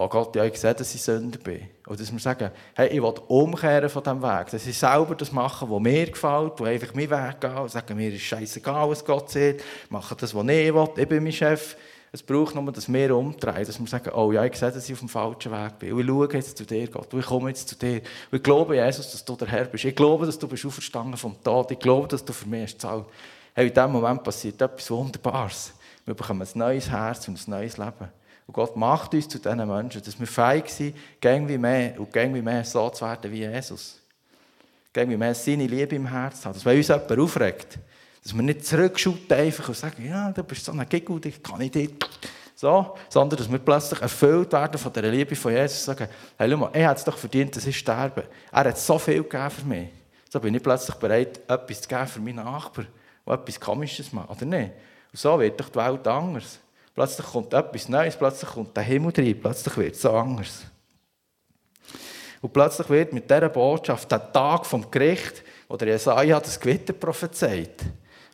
oh 0.00 0.08
Gott, 0.08 0.34
ja, 0.34 0.52
sehe, 0.54 0.74
dass 0.74 0.94
ich 0.94 1.02
Sünder 1.02 1.38
bin. 1.38 1.68
Oder 1.86 1.98
dass 1.98 2.10
wir 2.10 2.18
sagen, 2.18 2.50
hey, 2.74 2.88
ich 2.88 3.02
will 3.02 3.14
umkehren 3.28 3.90
von 3.90 4.02
diesem 4.02 4.22
Weg. 4.22 4.50
Dass 4.50 4.66
ich 4.66 4.78
selber 4.78 5.14
das 5.14 5.30
mache, 5.30 5.68
was 5.68 5.80
mir 5.80 6.10
gefällt, 6.10 6.54
wo 6.56 6.64
einfach 6.64 6.94
meinen 6.94 7.10
Weg 7.10 7.40
geht. 7.40 7.56
Und 7.56 7.70
sagen, 7.70 7.96
mir 7.96 8.10
ist 8.10 8.22
scheißegal, 8.22 8.88
was 8.88 9.04
Gott 9.04 9.28
sieht. 9.28 9.62
Mache 9.90 10.16
das, 10.16 10.34
was 10.34 10.42
ich 10.44 10.74
will. 10.74 10.88
Ich 10.96 11.06
bin 11.08 11.22
mein 11.22 11.32
Chef. 11.32 11.76
Es 12.12 12.22
braucht 12.22 12.54
nur, 12.54 12.72
dass 12.72 12.90
wir 12.90 13.14
umdrehen, 13.14 13.64
dass 13.64 13.78
wir 13.78 13.86
sagen, 13.86 14.10
oh 14.14 14.32
ja, 14.32 14.44
ich 14.44 14.56
sehe, 14.56 14.72
dass 14.72 14.88
ich 14.88 14.94
auf 14.94 15.00
dem 15.00 15.08
falschen 15.08 15.52
Weg 15.52 15.78
bin. 15.78 15.92
Und 15.92 16.00
ich 16.00 16.06
schaue 16.06 16.32
jetzt 16.32 16.56
zu 16.56 16.64
dir, 16.64 16.88
Gott. 16.88 17.12
Und 17.12 17.20
ich 17.20 17.26
komme 17.26 17.50
jetzt 17.50 17.68
zu 17.68 17.76
dir. 17.76 18.00
Und 18.30 18.36
ich 18.38 18.42
glaube, 18.42 18.76
Jesus, 18.76 19.12
dass 19.12 19.22
du 19.22 19.36
der 19.36 19.48
Herr 19.48 19.66
bist. 19.66 19.84
Ich 19.84 19.94
glaube, 19.94 20.24
dass 20.24 20.38
du 20.38 20.48
bist 20.48 20.64
auferstanden 20.64 21.18
vom 21.18 21.36
Tod. 21.44 21.70
Ich 21.72 21.78
glaube, 21.78 22.08
dass 22.08 22.24
du 22.24 22.32
für 22.32 22.48
mich 22.48 22.62
hast 22.62 22.72
gezahlt. 22.72 23.04
Hey, 23.54 23.68
in 23.68 23.74
diesem 23.74 23.92
Moment 23.92 24.24
passiert 24.24 24.62
etwas 24.62 24.90
Wunderbares. 24.90 25.74
Wir 26.06 26.14
bekommen 26.14 26.40
ein 26.42 26.58
neues 26.58 26.88
Herz 26.88 27.28
und 27.28 27.36
ein 27.36 27.50
neues 27.50 27.76
Leben. 27.76 28.19
Und 28.50 28.54
Gott 28.54 28.74
macht 28.74 29.14
uns 29.14 29.28
zu 29.28 29.38
diesen 29.38 29.68
Menschen, 29.68 30.02
dass 30.02 30.18
wir 30.18 30.26
fähig 30.26 30.68
sind, 30.70 30.96
wie 31.48 31.56
mehr 31.56 32.00
und 32.00 32.12
gäng 32.12 32.34
wie 32.34 32.42
mehr 32.42 32.64
so 32.64 32.90
zu 32.90 33.04
werden 33.04 33.30
wie 33.30 33.42
Jesus. 33.46 34.00
Gäng 34.92 35.08
wie 35.08 35.16
mehr 35.16 35.36
seine 35.36 35.68
Liebe 35.68 35.94
im 35.94 36.06
Herzen 36.06 36.46
haben. 36.46 36.54
Dass 36.54 36.64
wenn 36.64 36.76
uns 36.76 36.88
jemand 36.88 37.16
aufregt, 37.16 37.78
dass 38.24 38.34
wir 38.34 38.42
nicht 38.42 38.66
zurückschauen 38.66 39.20
einfach 39.30 39.68
und 39.68 39.76
sagen, 39.76 40.04
ja, 40.04 40.32
du 40.32 40.42
bist 40.42 40.64
so 40.64 40.72
ein 40.72 40.88
Giggle, 40.88 41.20
ich 41.26 41.40
kann 41.40 41.58
nicht 41.58 41.76
dich. 41.76 41.94
So, 42.56 42.96
sondern 43.08 43.38
dass 43.38 43.48
wir 43.48 43.60
plötzlich 43.60 44.02
erfüllt 44.02 44.52
werden 44.52 44.78
von 44.78 44.92
der 44.94 45.04
Liebe 45.04 45.36
von 45.36 45.52
Jesus 45.52 45.86
und 45.86 45.96
sagen, 45.96 46.10
hey, 46.36 46.50
schau 46.50 46.56
mal, 46.56 46.70
er 46.72 46.88
hat 46.88 46.98
es 46.98 47.04
doch 47.04 47.18
verdient, 47.18 47.54
dass 47.54 47.64
ich 47.68 47.78
sterbe. 47.78 48.24
Er 48.50 48.64
hat 48.64 48.78
so 48.78 48.98
viel 48.98 49.22
gegeben 49.22 49.50
für 49.50 49.64
mich. 49.64 49.88
So 50.28 50.40
bin 50.40 50.56
ich 50.56 50.62
plötzlich 50.62 50.96
bereit, 50.96 51.38
etwas 51.48 51.82
zu 51.82 51.88
geben 51.88 52.06
für 52.08 52.18
meinen 52.18 52.44
Nachbarn, 52.44 52.88
der 53.24 53.34
etwas 53.34 53.60
Komisches 53.60 54.12
macht, 54.12 54.30
oder 54.30 54.44
nicht? 54.44 54.72
Und 55.12 55.20
so 55.20 55.38
wird 55.38 55.60
doch 55.60 55.68
die 55.68 55.78
Welt 55.78 56.08
anders. 56.08 56.58
Plötzlich 57.00 57.28
kommt 57.28 57.54
etwas 57.54 57.88
Neues, 57.88 58.14
plötzlich 58.14 58.50
kommt 58.50 58.76
der 58.76 58.82
Himmel 58.82 59.10
rein, 59.16 59.40
plötzlich 59.40 59.74
wird 59.78 59.94
es 59.94 60.04
anders. 60.04 60.64
Und 62.42 62.52
plötzlich 62.52 62.90
wird 62.90 63.14
mit 63.14 63.24
dieser 63.24 63.48
Botschaft 63.48 64.12
der 64.12 64.30
Tag 64.30 64.66
vom 64.66 64.90
Gericht, 64.90 65.42
wo 65.66 65.78
der 65.78 65.88
Jesaja 65.88 66.38
das 66.38 66.60
Gewitter 66.60 66.92
prophezeit, 66.92 67.86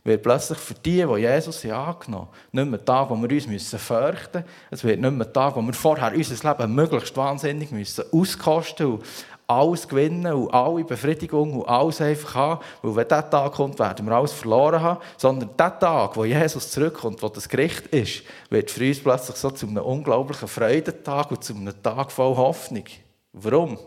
wird 0.03 0.21
plötzlich 0.21 0.59
für 0.59 0.75
die, 0.75 1.07
die 1.07 1.21
Jesus 1.21 1.65
angenommen 1.65 2.27
haben, 2.27 2.29
nicht 2.51 2.69
mehr 2.69 2.79
der 2.79 2.85
Tag, 2.85 3.09
wo 3.09 3.15
wir 3.15 3.31
uns 3.31 3.45
fürchten 3.77 4.39
müssen. 4.39 4.51
Es 4.73 4.83
wird 4.83 5.01
nicht 5.01 5.13
mehr 5.13 5.27
der 5.27 5.33
Tag, 5.33 5.55
wo 5.55 5.63
wir 5.63 5.73
vorher 5.73 6.13
unser 6.13 6.51
Leben 6.51 6.75
möglichst 6.75 7.17
wahnsinnig 7.17 7.71
müssen 7.71 8.05
auskosten 8.11 8.95
müssen 8.95 9.05
alles 9.47 9.87
gewinnen 9.87 10.33
und 10.33 10.53
alle 10.53 10.85
Befriedigung 10.85 11.61
und 11.61 11.69
alles 11.69 12.01
einfach 12.01 12.35
haben. 12.35 12.61
Weil 12.83 12.97
wenn 12.97 13.09
dieser 13.09 13.31
Tag 13.31 13.53
kommt, 13.53 13.79
werden 13.79 14.07
wir 14.07 14.13
alles 14.13 14.33
verloren 14.33 14.83
haben. 14.83 15.01
Sondern 15.17 15.51
der 15.57 15.79
Tag, 15.79 16.17
wo 16.17 16.25
Jesus 16.25 16.71
zurückkommt, 16.71 17.23
wo 17.23 17.29
das 17.29 17.49
Gericht 17.49 17.87
ist, 17.89 18.23
wird 18.51 18.71
für 18.71 18.87
uns 18.87 19.01
plötzlich 19.01 19.37
so 19.37 19.51
zu 19.51 19.67
einem 19.67 19.85
unglaublichen 19.85 20.49
Freudentag 20.49 21.31
und 21.31 21.45
zu 21.45 21.55
einem 21.55 21.81
Tag 21.83 22.11
voll 22.11 22.37
Hoffnung. 22.37 22.85
Warum? 23.33 23.79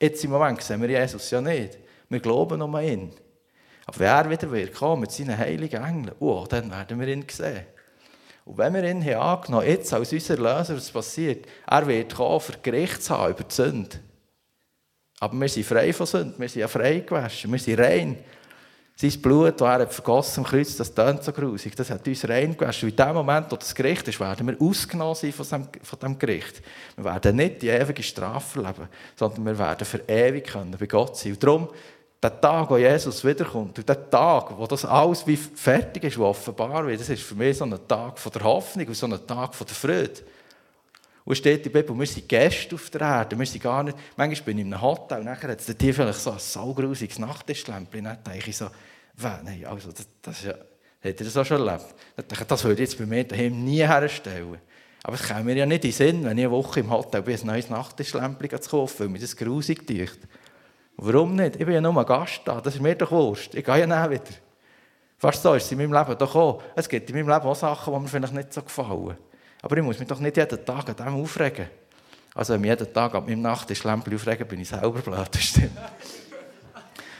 Jetzt 0.00 0.24
im 0.24 0.30
Moment 0.30 0.62
sehen 0.62 0.80
wir 0.80 0.88
Jesus 0.88 1.30
ja 1.30 1.40
nicht. 1.40 1.78
Wir 2.08 2.20
glauben 2.20 2.58
nur 2.58 2.74
an 2.74 2.84
ihn. 2.84 3.12
Aber 3.86 3.98
wenn 3.98 4.08
er 4.08 4.30
wieder 4.30 4.50
wird 4.50 4.74
kommen 4.74 5.02
mit 5.02 5.12
seinen 5.12 5.36
heiligen 5.36 5.82
Engeln, 5.82 6.12
oh, 6.20 6.44
dann 6.48 6.70
werden 6.70 7.00
wir 7.00 7.08
ihn 7.08 7.24
sehen. 7.28 7.64
Und 8.44 8.56
wenn 8.56 8.74
wir 8.74 8.84
ihn 8.84 9.04
haben 9.04 9.20
angenommen 9.20 9.66
jetzt 9.66 9.92
als 9.92 10.12
unser 10.12 10.36
Löser, 10.36 10.76
was 10.76 10.90
passiert, 10.90 11.46
er 11.66 11.86
wird 11.86 12.14
kommen, 12.14 12.40
für 12.40 12.54
Gericht 12.62 13.02
zu 13.02 13.16
haben 13.16 13.32
über 13.32 13.44
die 13.44 13.54
Sünde. 13.54 13.98
Aber 15.20 15.40
wir 15.40 15.48
sind 15.48 15.66
frei 15.66 15.92
von 15.92 16.06
Sünde, 16.06 16.34
wir 16.38 16.48
sind 16.48 16.60
ja 16.60 16.68
frei 16.68 17.00
gewaschen, 17.00 17.50
wir 17.50 17.58
sind 17.58 17.80
rein. 17.80 18.18
Sein 19.00 19.22
Blut, 19.22 19.60
das 19.60 19.80
er 19.80 19.86
vergossen 19.86 20.44
am 20.44 20.50
Kreuz, 20.50 20.76
das 20.76 20.92
tönt 20.92 21.22
so 21.22 21.32
grusig, 21.32 21.74
das 21.76 21.88
hat 21.88 22.06
uns 22.06 22.28
rein 22.28 22.56
gewaschen. 22.56 22.88
In 22.88 22.96
dem 22.96 23.14
Moment, 23.14 23.46
wo 23.50 23.56
das 23.56 23.72
Gericht 23.72 24.08
ist, 24.08 24.18
werden 24.18 24.46
wir 24.48 24.60
ausgenommen 24.60 25.14
sein 25.14 25.32
von 25.32 25.44
diesem, 25.44 25.68
von 25.82 25.98
diesem 26.00 26.18
Gericht. 26.18 26.62
Wir 26.96 27.04
werden 27.04 27.36
nicht 27.36 27.62
die 27.62 27.68
ewige 27.68 28.02
Strafe 28.02 28.60
erleben, 28.60 28.88
sondern 29.14 29.46
wir 29.46 29.58
werden 29.58 29.84
für 29.84 30.02
ewig 30.08 30.48
können 30.48 30.74
bei 30.76 30.86
Gott 30.86 31.16
sein. 31.16 31.32
Und 31.32 31.42
darum, 31.44 31.68
der 32.20 32.40
Tag, 32.40 32.70
wo 32.70 32.76
Jesus 32.76 33.24
wiederkommt, 33.24 33.78
und 33.78 33.88
der 33.88 34.10
Tag, 34.10 34.58
wo 34.58 34.66
das 34.66 34.84
alles 34.84 35.24
wie 35.26 35.36
fertig 35.36 36.02
ist, 36.02 36.18
wo 36.18 36.24
offenbar 36.24 36.84
wird, 36.84 37.00
das 37.00 37.08
ist 37.08 37.22
für 37.22 37.36
mich 37.36 37.56
so 37.56 37.64
ein 37.64 37.78
Tag 37.86 38.18
von 38.18 38.32
der 38.32 38.42
Hoffnung 38.42 38.88
und 38.88 38.94
so 38.94 39.06
ein 39.06 39.26
Tag 39.26 39.54
von 39.54 39.66
der 39.66 39.76
Freude. 39.76 40.22
Und 41.28 41.36
steht 41.36 41.66
in 41.66 41.70
der 41.70 41.82
Bibel, 41.82 41.98
wir 41.98 42.06
sind 42.06 42.26
Gäste 42.26 42.74
auf 42.74 42.88
der 42.88 43.02
Erde. 43.02 43.38
Wir 43.38 43.44
sind 43.44 43.62
gar 43.62 43.82
nicht, 43.82 43.98
manchmal 44.16 44.44
bin 44.46 44.58
ich 44.60 44.64
in 44.64 44.72
einem 44.72 44.80
Hotel 44.80 45.18
und 45.18 45.26
nachher 45.26 45.50
hat 45.50 45.60
es 45.60 45.66
hier 45.78 45.92
vielleicht 45.92 46.20
so 46.20 46.30
ein 46.30 46.38
saugrusiges 46.38 47.18
Nachttischlämpchen. 47.18 48.04
Dann 48.04 48.24
denke 48.24 48.48
ich 48.48 48.56
so, 48.56 48.70
nein, 49.44 49.66
also 49.66 49.92
das, 49.92 50.08
das 50.22 50.44
ja, 50.44 50.52
hat 50.52 50.58
er 51.02 51.12
das 51.12 51.36
auch 51.36 51.44
schon 51.44 51.68
erlebt? 51.68 51.84
das 52.48 52.64
würde 52.64 52.82
ich 52.82 52.88
jetzt 52.88 52.98
bei 52.98 53.04
mir 53.04 53.24
daheim 53.24 53.62
nie 53.62 53.86
herstellen. 53.86 54.56
Aber 55.02 55.16
es 55.16 55.22
käme 55.22 55.44
mir 55.44 55.56
ja 55.56 55.66
nicht 55.66 55.84
in 55.84 55.90
den 55.90 55.92
Sinn, 55.92 56.24
wenn 56.24 56.38
ich 56.38 56.46
eine 56.46 56.50
Woche 56.50 56.80
im 56.80 56.90
Hotel 56.90 57.20
bin, 57.20 57.38
ein 57.38 57.46
neues 57.46 57.68
Nachttischlämpchen 57.68 58.62
zu 58.62 58.70
kaufen, 58.70 59.00
weil 59.00 59.08
mir 59.08 59.18
das 59.18 59.36
grusig 59.36 59.86
tut. 59.86 60.18
Warum 60.96 61.36
nicht? 61.36 61.56
Ich 61.56 61.66
bin 61.66 61.74
ja 61.74 61.82
nur 61.82 61.94
ein 61.94 62.06
Gast 62.06 62.40
da, 62.46 62.58
das 62.62 62.76
ist 62.76 62.80
mir 62.80 62.94
doch 62.94 63.10
wurscht. 63.10 63.54
Ich 63.54 63.66
gehe 63.66 63.80
ja 63.80 63.86
nicht 63.86 64.10
wieder. 64.10 64.38
Fast 65.18 65.42
so 65.42 65.52
ist 65.52 65.64
es 65.64 65.72
in 65.72 65.76
meinem 65.76 65.92
Leben 65.92 66.16
doch 66.16 66.34
auch. 66.34 66.62
Es 66.74 66.88
gibt 66.88 67.10
in 67.10 67.16
meinem 67.16 67.28
Leben 67.28 67.46
auch 67.46 67.54
Sachen, 67.54 67.92
die 67.92 68.00
mir 68.00 68.08
vielleicht 68.08 68.32
nicht 68.32 68.54
so 68.54 68.62
gefallen. 68.62 69.18
Aber 69.62 69.76
ich 69.76 69.82
muss 69.82 69.98
mich 69.98 70.08
doch 70.08 70.20
nicht 70.20 70.36
jeden 70.36 70.64
Tag 70.64 70.88
an 70.88 70.96
dem 70.96 71.22
aufregen. 71.22 71.66
Also 72.34 72.54
wenn 72.54 72.64
ich 72.64 72.70
jeden 72.70 72.92
Tag 72.92 73.14
an 73.14 73.24
meinem 73.24 73.42
Nachttischlämpchen 73.42 74.14
aufregen, 74.14 74.46
bin 74.46 74.60
ich 74.60 74.68
selber 74.68 75.00
blöd, 75.00 75.28
das 75.30 75.42
stimmt. 75.42 75.72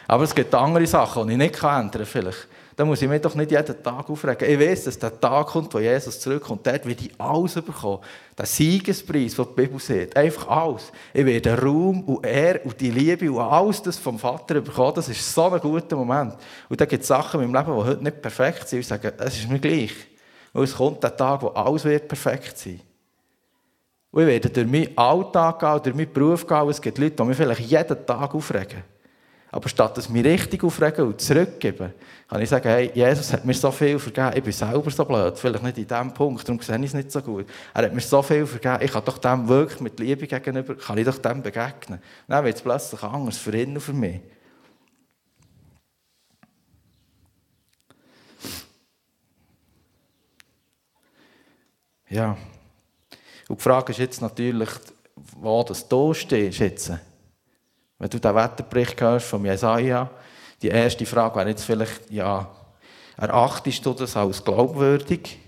Aber 0.07 0.25
es 0.25 0.35
gibt 0.35 0.55
andere 0.55 0.87
Sachen, 0.87 1.27
die 1.27 1.33
ich 1.33 1.39
nicht 1.39 1.63
ändern 1.63 1.91
kann, 1.91 2.07
vielleicht. 2.07 2.49
Da 2.79 2.85
muss 2.85 3.03
ich 3.03 3.09
mich 3.09 3.21
doch 3.21 3.35
nicht 3.35 3.51
jeden 3.51 3.83
Tag 3.83 4.09
aufregen. 4.09 4.49
Ich 4.49 4.61
weiß, 4.61 4.85
dass 4.85 4.99
der 5.01 5.21
Tag 5.21 5.49
kommt, 5.49 5.75
wo 5.75 5.81
Jesus 5.81 6.21
zurückkommt. 6.21 6.65
Dort 6.65 6.87
werde 6.87 7.07
ich 7.07 7.21
alles 7.21 7.55
bekommen. 7.55 7.99
Der 8.39 8.47
Siegespreis, 8.47 9.35
den 9.35 9.47
die 9.47 9.55
Bibel 9.63 9.81
sieht. 9.81 10.17
Einfach 10.17 10.47
alles. 10.47 10.93
Ich 11.13 11.27
werde 11.27 11.61
Ruhm 11.61 12.05
und 12.05 12.25
Ehre 12.25 12.61
und 12.61 12.81
die 12.81 12.93
Liebe 12.93 13.33
und 13.33 13.41
alles 13.41 13.83
das 13.83 13.99
vom 13.99 14.17
Vater 14.17 14.61
bekommen. 14.61 14.93
Das 14.95 15.09
ist 15.09 15.35
so 15.35 15.51
ein 15.51 15.61
guter 15.61 15.97
Moment. 15.97 16.35
Und 16.69 16.81
da 16.81 16.85
gibt 16.85 17.03
es 17.03 17.09
Sachen 17.09 17.43
in 17.43 17.51
meinem 17.51 17.67
Leben, 17.67 17.77
die 17.77 17.85
heute 17.85 18.05
nicht 18.05 18.23
perfekt 18.23 18.69
sind. 18.69 18.79
Ich 18.79 18.87
sage, 18.87 19.13
es 19.19 19.37
ist 19.37 19.51
mir 19.51 19.59
gleich. 19.59 19.93
Weil 20.53 20.65
es 20.65 20.75
kommt 20.75 21.03
der 21.03 21.17
Tag, 21.17 21.43
wo 21.43 21.49
alles 21.49 21.85
wird 21.85 22.09
perfekt 22.09 22.59
sein 22.59 22.81
Und 24.11 24.23
ich 24.23 24.29
werde 24.29 24.51
durch 24.51 24.67
meinen 24.67 24.97
Alltag 24.97 25.59
gehen, 25.59 25.83
durch 25.83 25.97
meinen 25.97 26.13
Beruf 26.13 26.47
gehen. 26.47 26.69
Es 26.69 26.81
gibt 26.81 26.99
Leute, 26.99 27.17
die 27.17 27.25
mich 27.25 27.37
vielleicht 27.37 27.61
jeden 27.61 28.07
Tag 28.07 28.35
aufregen. 28.35 28.83
Aber 29.51 29.69
statt 29.69 29.97
dass 29.97 30.09
mich 30.09 30.25
richtig 30.25 30.63
aufregen 30.63 31.07
und 31.07 31.21
zurückgeben, 31.21 31.95
kann 32.29 32.43
ich 32.43 32.51
sagen, 32.51 32.69
hey, 32.69 32.91
Jesus 32.95 33.33
hat 33.33 33.47
mir 33.47 33.55
so 33.55 33.71
viel 33.71 33.99
vergeben, 33.99 34.33
ich 34.37 34.43
bin 34.43 34.53
selber 34.53 34.91
so 34.91 35.05
blöd, 35.07 35.39
vielleicht 35.39 35.65
nicht 35.65 35.79
in 35.79 35.87
diesem 35.87 36.13
Punkt, 36.13 36.47
darum 36.47 36.61
sehe 36.61 36.77
ich 36.77 36.85
es 36.85 36.95
nicht 36.95 37.11
so 37.11 37.23
gut. 37.23 37.47
Er 37.73 37.85
hat 37.85 37.95
mir 37.95 38.01
so 38.03 38.21
viel 38.21 38.45
vergeben, 38.45 38.85
ich 38.85 38.93
kann 38.93 39.05
doch 39.07 39.17
dem 39.17 39.49
wirklich 39.49 39.81
mit 39.81 39.99
Liebe 40.01 40.27
gegenüber, 40.27 40.75
kann 40.75 40.99
ich 40.99 41.07
doch 41.07 41.17
dem 41.17 41.43
begegnen. 41.43 41.99
Dann 42.27 42.45
wird 42.45 42.57
es 42.57 42.63
plötzlich 42.63 43.03
anders 43.03 43.39
für 43.39 43.57
ihn 43.57 43.75
und 43.75 43.81
für 43.81 43.95
mich. 43.95 44.21
Ja. 52.11 52.37
Und 53.49 53.59
die 53.59 53.63
Frage 53.63 53.93
ist 53.93 53.99
jetzt 53.99 54.21
natürlich, 54.21 54.71
wo 55.37 55.63
das 55.63 55.87
du 55.89 56.15
stehst 56.15 56.59
jetzt. 56.59 56.93
Wenn 57.99 58.11
du 58.11 58.19
den 58.19 58.35
Wetterbericht 58.35 59.01
hörst 59.01 59.27
von 59.27 59.45
Jesaja, 59.45 60.11
die 60.63 60.69
erste 60.69 61.07
Frage 61.07 61.37
wäre 61.37 61.49
jetzt 61.49 61.65
vielleicht, 61.65 62.11
ja, 62.11 62.49
erachtest 63.17 63.85
du 63.85 63.93
das 63.93 64.17
als 64.17 64.43
glaubwürdig? 64.43 65.39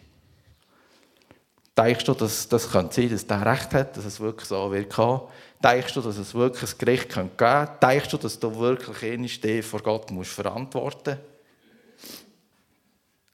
Denkst 1.77 2.05
du, 2.05 2.15
dass 2.15 2.49
das 2.49 2.71
könnte 2.71 3.09
dass 3.09 3.27
der 3.27 3.47
Recht 3.47 3.73
hat, 3.73 3.97
dass 3.97 4.05
es 4.05 4.21
wirklich 4.21 4.49
so 4.49 4.71
wird 4.71 4.91
kommen? 4.91 5.23
Denkst 5.63 5.95
du, 5.95 6.01
dass 6.01 6.17
es 6.17 6.35
wirklich 6.35 6.73
ein 6.73 6.79
Gericht 6.79 7.09
geben 7.09 7.31
könnte? 7.37 7.79
Denkst 7.81 8.09
du, 8.09 8.17
dass 8.17 8.39
du 8.39 8.59
wirklich 8.59 9.03
ihn 9.03 9.63
vor 9.63 9.81
Gott 9.81 10.11
musst 10.11 10.33
verantworten 10.33 11.17
musst? 11.17 12.25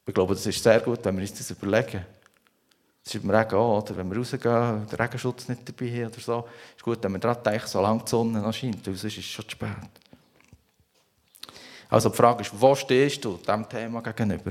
Ich 0.07 0.15
glaube, 0.15 0.35
das 0.35 0.47
ist 0.47 0.63
sehr 0.63 0.81
gut, 0.81 1.01
wenn 1.05 1.17
wir 1.17 1.23
uns 1.23 1.35
das 1.35 1.51
überlegen. 1.51 2.05
Das 3.07 3.15
ist 3.15 3.23
im 3.23 3.31
Regen 3.31 3.55
auch, 3.55 3.83
oder? 3.85 3.97
wenn 3.97 4.11
wir 4.11 4.19
rausgehen, 4.19 4.85
den 4.89 4.99
Regenschutz 4.99 5.47
nicht 5.47 5.69
dabei 5.69 5.91
haben 5.93 6.07
oder 6.09 6.21
so. 6.21 6.49
ist 6.77 6.83
gut, 6.83 6.99
wenn 7.05 7.13
man 7.13 7.21
daran 7.21 7.41
denkt, 7.41 7.69
solange 7.69 8.03
die 8.03 8.11
Sonne 8.11 8.41
noch 8.41 8.53
scheint, 8.53 8.85
sonst 8.85 9.05
ist 9.05 9.19
es 9.19 9.25
schon 9.25 9.45
zu 9.45 9.53
spät. 9.53 9.71
Also 11.89 12.09
die 12.09 12.17
Frage 12.17 12.43
ist, 12.43 12.51
wo 12.61 12.75
stehst 12.75 13.25
du 13.25 13.37
diesem 13.37 13.69
Thema 13.69 14.01
gegenüber? 14.01 14.51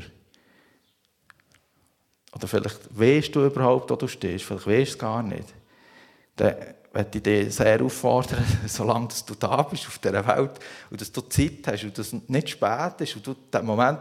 Oder 2.34 2.48
vielleicht 2.48 2.98
weißt 2.98 3.36
du 3.36 3.46
überhaupt, 3.46 3.92
wo 3.92 3.98
du 3.98 4.08
stehst, 4.08 4.46
vielleicht 4.46 4.68
weißt 4.68 4.92
du 4.92 4.94
es 4.94 5.00
gar 5.00 5.22
nicht. 5.22 5.54
Dann 6.38 6.56
möchte 6.94 7.18
ich 7.18 7.24
dich 7.24 7.54
sehr 7.54 7.82
auffordern, 7.84 8.46
solange 8.68 9.10
du 9.26 9.36
da 9.36 9.64
bist 9.64 9.86
auf 9.86 10.00
dieser 10.00 10.26
Welt 10.26 10.60
und 10.90 11.02
dass 11.02 11.12
du 11.12 11.20
Zeit 11.24 11.68
hast 11.68 11.84
und 11.84 11.98
dass 11.98 12.14
es 12.14 12.30
nicht 12.30 12.50
spät 12.52 13.02
ist 13.02 13.18
und 13.18 13.28
du 13.28 13.34
den 13.34 13.66
Moment, 13.66 14.00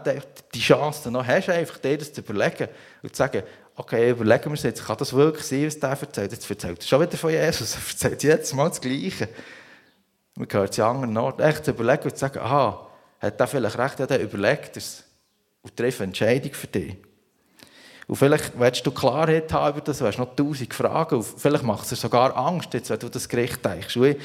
die 0.53 0.59
Chance 0.61 1.11
noch 1.11 1.27
hast, 1.27 1.49
einfach 1.49 1.77
dir 1.77 1.97
das 1.97 2.13
zu 2.13 2.21
überlegen 2.21 2.69
und 3.03 3.13
zu 3.13 3.17
sagen, 3.17 3.43
okay, 3.75 4.11
überlegen 4.11 4.45
wir 4.45 4.51
uns 4.51 4.63
jetzt, 4.63 4.85
kann 4.85 4.97
das 4.97 5.13
wirklich 5.13 5.45
sein, 5.45 5.67
was 5.67 5.79
der 5.79 5.89
erzählt? 5.89 6.31
Jetzt 6.31 6.49
erzählt 6.49 6.79
er 6.79 6.87
schon 6.87 7.01
wieder 7.01 7.17
von 7.17 7.29
Jesus, 7.31 7.75
er 8.01 8.11
erzählt 8.11 8.23
jetzt 8.23 8.53
Mal 8.53 8.69
das 8.69 8.81
Gleiche. 8.81 9.29
Man 10.35 10.47
gehört 10.47 10.73
zu 10.73 10.85
anderen 10.85 11.17
Orten, 11.17 11.41
echt 11.41 11.65
zu 11.65 11.71
überlegen 11.71 12.03
und 12.03 12.17
sagen, 12.17 12.39
aha, 12.39 12.87
hat 13.19 13.39
der 13.39 13.47
vielleicht 13.47 13.77
recht, 13.77 13.99
ja, 13.99 14.07
der 14.07 14.21
überlegt 14.21 14.77
es 14.77 15.03
und 15.61 15.75
trifft 15.75 16.01
eine 16.01 16.07
Entscheidung 16.07 16.53
für 16.53 16.67
dich. 16.67 16.95
Und 18.07 18.17
vielleicht 18.17 18.57
willst 18.59 18.85
du 18.85 18.91
Klarheit 18.91 19.51
haben 19.51 19.73
über 19.73 19.81
das, 19.81 19.97
du 19.97 20.05
hast 20.05 20.19
noch 20.19 20.35
tausend 20.35 20.73
Fragen. 20.73 21.15
Und 21.15 21.25
vielleicht 21.25 21.63
macht 21.63 21.83
es 21.83 21.89
dir 21.89 21.95
sogar 21.95 22.37
Angst, 22.37 22.73
jetzt, 22.73 22.89
wenn 22.89 22.99
du 22.99 23.09
das 23.09 23.27
Gericht 23.27 23.65
denkst. 23.65 23.97
Und 23.97 24.05
ich 24.05 24.17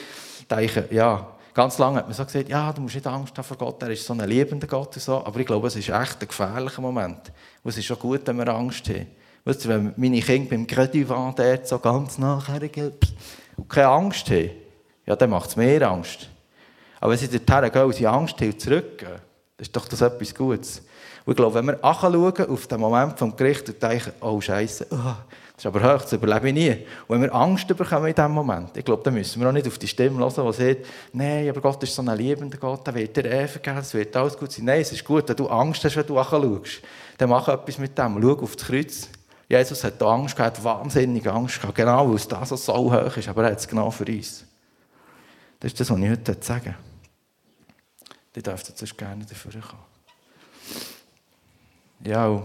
denke, 0.51 0.89
ja, 0.91 1.27
ganz 1.55 1.79
lange 1.79 1.99
hat 1.99 2.07
man 2.07 2.15
so 2.15 2.25
gesagt, 2.25 2.51
ja, 2.51 2.73
du 2.73 2.83
musst 2.83 2.95
nicht 2.95 3.07
Angst 3.07 3.37
haben 3.39 3.45
vor 3.45 3.57
Gott, 3.57 3.83
er 3.83 3.91
ist 3.91 4.05
so 4.05 4.13
ein 4.13 4.21
liebender 4.29 4.67
Gott 4.67 4.95
und 4.95 5.03
so. 5.03 5.25
Aber 5.25 5.41
ich 5.41 5.47
glaube, 5.47 5.67
es 5.67 5.77
ist 5.77 5.89
echt 5.89 6.21
ein 6.21 6.29
gefährlicher 6.29 6.83
Moment. 6.83 7.33
Und 7.63 7.71
es 7.71 7.79
ist 7.79 7.87
schon 7.87 7.99
gut, 7.99 8.21
wenn 8.27 8.37
wir 8.37 8.49
Angst 8.49 8.87
haben. 8.89 9.07
Weißt 9.45 9.65
du, 9.65 9.69
wenn 9.69 9.95
meine 9.97 10.21
Kinder 10.21 10.51
beim 10.51 11.35
dort 11.35 11.67
so 11.67 11.79
ganz 11.79 12.19
nachher 12.19 12.61
und 12.63 13.69
keine 13.69 13.89
Angst 13.89 14.31
haben, 14.31 14.51
ja, 15.07 15.17
dann 15.17 15.31
macht 15.31 15.51
es 15.51 15.57
mehr 15.57 15.89
Angst. 15.91 16.29
Aber 17.01 17.13
wenn 17.13 17.19
sie 17.19 17.29
dorthin 17.29 17.73
gehen 17.73 17.85
und 17.85 17.95
sie 17.95 18.07
Angst 18.07 18.41
haben 18.41 18.59
zurückgehen, 18.59 19.13
dann 19.13 19.21
ist 19.63 19.75
doch 19.75 19.89
das 19.89 20.03
etwas 20.03 20.35
Gutes. 20.35 20.83
Und 21.25 21.33
ich 21.33 21.37
glaube, 21.37 21.55
wenn 21.55 21.67
wir 21.67 21.85
anschauen 21.85 22.51
auf 22.51 22.67
den 22.67 22.81
Moment 22.81 23.19
vom 23.19 23.35
Gericht 23.37 23.69
und 23.69 23.83
denken, 23.83 24.13
oh 24.21 24.41
Scheiße, 24.41 24.87
oh, 24.91 24.97
das 24.97 25.65
ist 25.65 25.67
aber 25.67 25.81
hoch, 25.81 26.03
das 26.03 26.13
überlebe 26.13 26.49
ich 26.49 26.55
nie. 26.55 26.71
Und 27.07 27.17
wenn 27.17 27.23
wir 27.23 27.35
Angst 27.35 27.69
bekommen 27.69 28.07
in 28.07 28.15
diesem 28.15 28.33
Moment, 28.33 28.77
ich 28.77 28.85
glaube, 28.85 29.03
dann 29.03 29.15
müssen 29.15 29.41
wir 29.41 29.49
auch 29.49 29.53
nicht 29.53 29.67
auf 29.67 29.79
die 29.79 29.89
Stimme 29.89 30.19
hören, 30.19 30.33
die 30.47 30.53
sagt, 30.53 30.87
nein, 31.13 31.49
aber 31.49 31.61
Gott 31.61 31.83
ist 31.83 31.95
so 31.95 32.03
ein 32.03 32.17
liebender 32.17 32.57
Gott, 32.59 32.87
der 32.87 32.95
wird 32.95 33.17
dir 33.17 33.25
eh 33.27 33.47
vergeben, 33.47 33.79
es 33.79 33.93
wird 33.93 34.17
alles 34.17 34.39
gut 34.39 34.53
sein. 34.53 34.65
Nein, 34.65 34.81
es 34.81 34.93
ist 34.93 35.05
gut, 35.05 35.29
wenn 35.29 35.37
du 35.37 35.47
Angst 35.49 35.85
hast, 35.85 35.97
wenn 35.97 36.07
du 36.07 36.19
anschaust. 36.19 36.81
Dann 37.19 37.29
mach 37.29 37.49
etwas 37.49 37.79
mit 37.79 37.97
dem, 37.99 38.23
schau 38.23 38.43
auf 38.43 38.57
das 38.57 38.67
Kreuz. 38.67 39.09
Jesus 39.51 39.83
hat 39.83 40.01
Angst 40.01 40.37
gehabt, 40.37 40.63
wahnsinnig 40.63 41.29
Angst 41.29 41.61
gehabt, 41.61 41.75
genau 41.75 42.09
weil 42.09 42.15
es 42.15 42.29
da 42.29 42.47
so, 42.47 42.55
so 42.55 42.73
hoch 42.73 43.17
ist, 43.17 43.29
aber 43.29 43.43
er 43.43 43.51
hat 43.51 43.59
es 43.59 43.67
genau 43.67 43.91
für 43.91 44.07
uns. 44.07 44.47
Das 45.59 45.73
ist 45.73 45.81
das, 45.81 45.91
was 45.91 45.99
ich 45.99 46.09
heute 46.09 46.37
sagen. 46.41 46.77
Die 48.37 48.43
dürften 48.43 48.77
sonst 48.77 48.97
gerne 48.97 49.27
dafür 49.27 49.61
kommen. 49.61 49.83
Ja, 52.05 52.43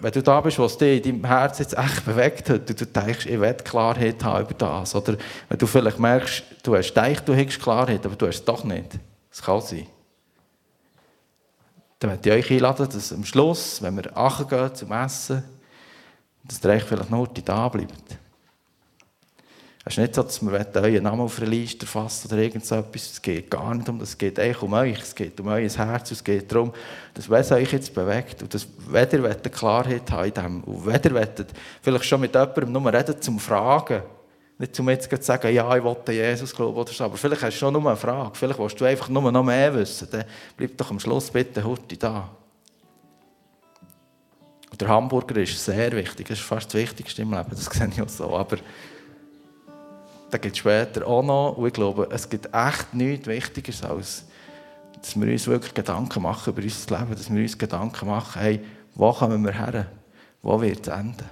wenn 0.00 0.12
du 0.12 0.22
da 0.22 0.40
bist, 0.40 0.58
was 0.58 0.76
dich 0.76 1.06
in 1.06 1.20
deinem 1.20 1.24
Herz 1.24 1.60
jetzt 1.60 1.78
echt 1.78 2.04
bewegt 2.04 2.50
hat, 2.50 2.68
und 2.68 2.80
du 2.80 2.84
denkst, 2.84 3.26
ich 3.26 3.40
will 3.40 3.54
Klarheit 3.54 4.22
haben 4.24 4.44
über 4.44 4.54
das, 4.54 4.94
oder 4.96 5.16
wenn 5.48 5.58
du 5.58 5.66
vielleicht 5.68 6.00
merkst, 6.00 6.42
du 6.64 6.76
hast 6.76 6.88
gedacht, 6.88 7.28
du 7.28 7.32
hättest 7.32 7.62
Klarheit, 7.62 8.04
aber 8.04 8.16
du 8.16 8.26
hast 8.26 8.40
es 8.40 8.44
doch 8.44 8.64
nicht. 8.64 8.98
Das 9.30 9.40
kann 9.40 9.60
sein. 9.60 9.86
Dann 11.98 12.10
möchte 12.10 12.28
ich 12.28 12.44
euch 12.44 12.50
einladen, 12.52 12.88
dass 12.92 13.12
am 13.12 13.24
Schluss, 13.24 13.80
wenn 13.82 13.96
wir 13.96 14.02
gehen 14.02 14.74
zum 14.74 14.92
Essen, 14.92 15.42
dass 16.44 16.64
ihr 16.64 16.80
vielleicht 16.80 17.10
noch 17.10 17.26
da 17.26 17.68
bleibt. 17.68 18.18
Es 19.88 19.92
ist 19.92 19.98
nicht 19.98 20.14
so, 20.16 20.24
dass 20.24 20.42
wir 20.42 20.66
euren 20.82 21.02
Namen 21.04 21.20
auf 21.20 21.38
einer 21.38 21.48
Liste 21.48 21.86
fassen 21.86 22.26
oder 22.26 22.42
irgend 22.42 22.66
so 22.66 22.74
etwas. 22.74 23.12
Es 23.12 23.22
geht 23.22 23.48
gar 23.48 23.72
nicht 23.72 23.88
um 23.88 24.00
das. 24.00 24.10
Es 24.10 24.18
geht 24.18 24.36
eigentlich 24.40 24.60
um 24.60 24.72
euch. 24.72 25.00
Es 25.00 25.14
geht 25.14 25.38
um 25.38 25.46
euer 25.46 25.68
Herz. 25.68 26.10
Es 26.10 26.24
geht 26.24 26.50
darum, 26.50 26.72
dass 27.14 27.30
wenn 27.30 27.40
es 27.40 27.52
euch 27.52 27.72
jetzt 27.72 27.94
bewegt 27.94 28.42
und 28.42 28.52
dass, 28.52 28.66
wenn 28.88 29.08
ihr 29.08 29.24
eine 29.24 29.36
Klarheit 29.36 30.10
habt 30.10 30.26
in 30.26 30.34
dem 30.34 30.64
und 30.64 30.86
wenn 30.86 31.00
ihr 31.04 31.46
vielleicht 31.80 32.04
schon 32.04 32.20
mit 32.20 32.34
jemandem 32.34 32.72
nur 32.72 32.92
reden 32.92 33.22
zum 33.22 33.38
Fragen, 33.38 34.02
nicht 34.58 34.74
zum 34.74 34.88
jetzt 34.88 35.10
zu 35.10 35.22
sagen, 35.22 35.54
ja, 35.54 35.76
ich 35.76 35.82
wollte 35.82 36.12
Jesus 36.12 36.54
glauben 36.54 36.76
oder 36.76 36.92
so, 36.92 37.04
aber 37.04 37.16
vielleicht 37.16 37.42
hast 37.42 37.54
du 37.54 37.58
schon 37.58 37.72
nur 37.74 37.86
eine 37.86 37.96
Frage. 37.96 38.30
Vielleicht 38.34 38.58
willst 38.58 38.80
du 38.80 38.84
einfach 38.86 39.08
nur 39.08 39.30
noch 39.30 39.44
mehr 39.44 39.74
wissen. 39.74 40.08
Dann 40.10 40.24
bleib 40.56 40.76
doch 40.78 40.90
am 40.90 40.98
Schluss 40.98 41.30
bitte 41.30 41.62
heute 41.62 41.96
da. 41.96 42.30
Der 44.80 44.88
Hamburger 44.88 45.36
ist 45.36 45.62
sehr 45.62 45.92
wichtig. 45.92 46.28
Das 46.28 46.38
ist 46.38 46.44
fast 46.44 46.66
das 46.66 46.74
Wichtigste 46.80 47.22
im 47.22 47.32
Leben. 47.32 47.50
Das 47.50 47.64
sehe 47.66 47.88
ich 47.88 48.00
auch 48.00 48.08
so. 48.08 48.34
Aber 48.34 48.56
da 50.30 50.38
gibt 50.38 50.54
es 50.54 50.58
später 50.58 51.06
auch 51.06 51.22
noch. 51.22 51.56
Und 51.56 51.66
ich 51.66 51.72
glaube, 51.72 52.08
es 52.10 52.28
gibt 52.28 52.48
echt 52.52 52.94
nichts 52.94 53.26
Wichtigeres, 53.26 53.82
als 53.82 54.24
dass 55.00 55.20
wir 55.20 55.30
uns 55.30 55.46
wirklich 55.46 55.74
Gedanken 55.74 56.22
machen 56.22 56.52
über 56.52 56.62
unser 56.62 56.98
Leben, 56.98 57.14
dass 57.14 57.32
wir 57.32 57.42
uns 57.42 57.58
Gedanken 57.58 58.06
machen, 58.06 58.40
hey, 58.40 58.60
wo 58.94 59.12
kommen 59.12 59.44
wir 59.44 59.52
her? 59.52 59.86
Wo 60.42 60.60
wird 60.60 60.86
es 60.86 60.92
enden? 60.92 61.24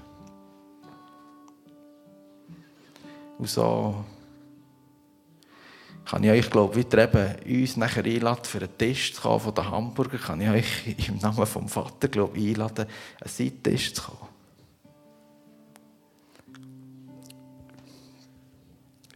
Und 3.45 3.51
so 3.51 4.03
kann 6.07 6.25
ich 6.25 6.31
euch, 6.31 6.51
glaube 6.51 6.81
ich, 6.81 6.91
eben 6.91 7.63
uns 7.63 7.77
nachher 7.77 8.03
einladen, 8.03 8.43
für 8.43 8.57
einen 8.57 8.79
Tisch 8.79 9.13
zu 9.13 9.21
kommen 9.21 9.41
von 9.41 9.55
den 9.55 9.71
Hamburger, 9.71 10.17
kann 10.17 10.41
ich 10.41 10.49
euch 10.49 11.09
im 11.09 11.19
Namen 11.19 11.45
vom 11.45 11.69
Vater, 11.69 12.09
glaube 12.09 12.39
ich, 12.39 12.55
einladen, 12.55 12.87
einen 13.21 13.31
Seittisch 13.31 13.93
zu 13.93 14.03
kommen. 14.05 14.31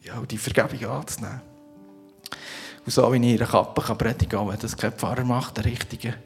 ja, 0.03 0.21
die 0.27 0.37
Vergebung 0.37 0.91
anzunehmen. 0.91 1.41
Und 2.85 2.93
so 2.93 3.11
wie 3.11 3.17
ich 3.17 3.23
in 3.23 3.41
einer 3.41 3.51
Kappe 3.51 3.95
predigen 3.95 4.29
kann, 4.29 4.49
wenn 4.49 4.59
das 4.59 4.77
kein 4.77 4.93
Pfarrer 4.93 5.25
macht, 5.25 5.57
der 5.57 5.65
Richtige. 5.65 6.17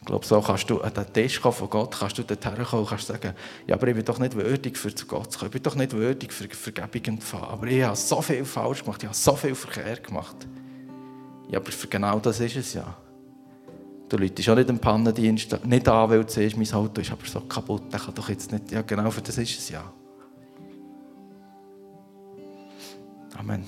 Ich 0.00 0.06
glaube, 0.06 0.24
so 0.24 0.40
kannst 0.40 0.68
du 0.70 0.80
an 0.80 0.94
den 0.94 1.12
Tisch 1.12 1.40
kommen 1.40 1.54
von 1.54 1.68
Gott, 1.68 1.96
kannst 1.98 2.16
du 2.16 2.22
dort 2.22 2.44
herkommen 2.44 2.84
und 2.84 2.88
kannst 2.88 3.06
sagen, 3.06 3.34
ja, 3.66 3.74
aber 3.74 3.88
ich 3.88 3.94
bin 3.94 4.04
doch 4.04 4.18
nicht 4.18 4.34
würdig, 4.34 4.78
für 4.78 4.94
zu 4.94 5.06
Gott 5.06 5.30
zu 5.30 5.38
kommen. 5.38 5.48
Ich 5.48 5.52
bin 5.52 5.62
doch 5.62 5.74
nicht 5.74 5.92
würdig, 5.92 6.32
für 6.32 6.48
Vergebung 6.48 7.20
zu 7.20 7.26
fahren. 7.26 7.50
Aber 7.50 7.66
ich 7.66 7.82
habe 7.82 7.96
so 7.96 8.22
viel 8.22 8.44
falsch 8.44 8.82
gemacht, 8.82 9.02
ich 9.02 9.08
habe 9.08 9.16
so 9.16 9.36
viel 9.36 9.54
Verkehr 9.54 9.96
gemacht. 9.96 10.36
Ja, 11.50 11.58
aber 11.58 11.70
für 11.70 11.86
genau 11.86 12.18
das 12.18 12.40
ist 12.40 12.56
es 12.56 12.74
ja. 12.74 12.96
Du 14.08 14.16
läutest 14.16 14.48
auch 14.48 14.56
nicht 14.56 14.70
im 14.70 14.78
Pannendienst 14.78 15.64
nicht 15.64 15.88
an, 15.88 16.10
weil 16.10 16.24
du 16.24 16.32
siehst, 16.32 16.56
mein 16.56 16.72
Auto 16.72 17.00
ist 17.00 17.12
aber 17.12 17.26
so 17.26 17.40
kaputt, 17.42 17.92
der 17.92 18.00
kann 18.00 18.14
doch 18.14 18.28
jetzt 18.28 18.50
nicht... 18.50 18.72
Ja, 18.72 18.82
genau 18.82 19.10
für 19.10 19.20
das 19.20 19.38
ist 19.38 19.58
es 19.58 19.68
ja. 19.68 19.92
Amen. 23.36 23.64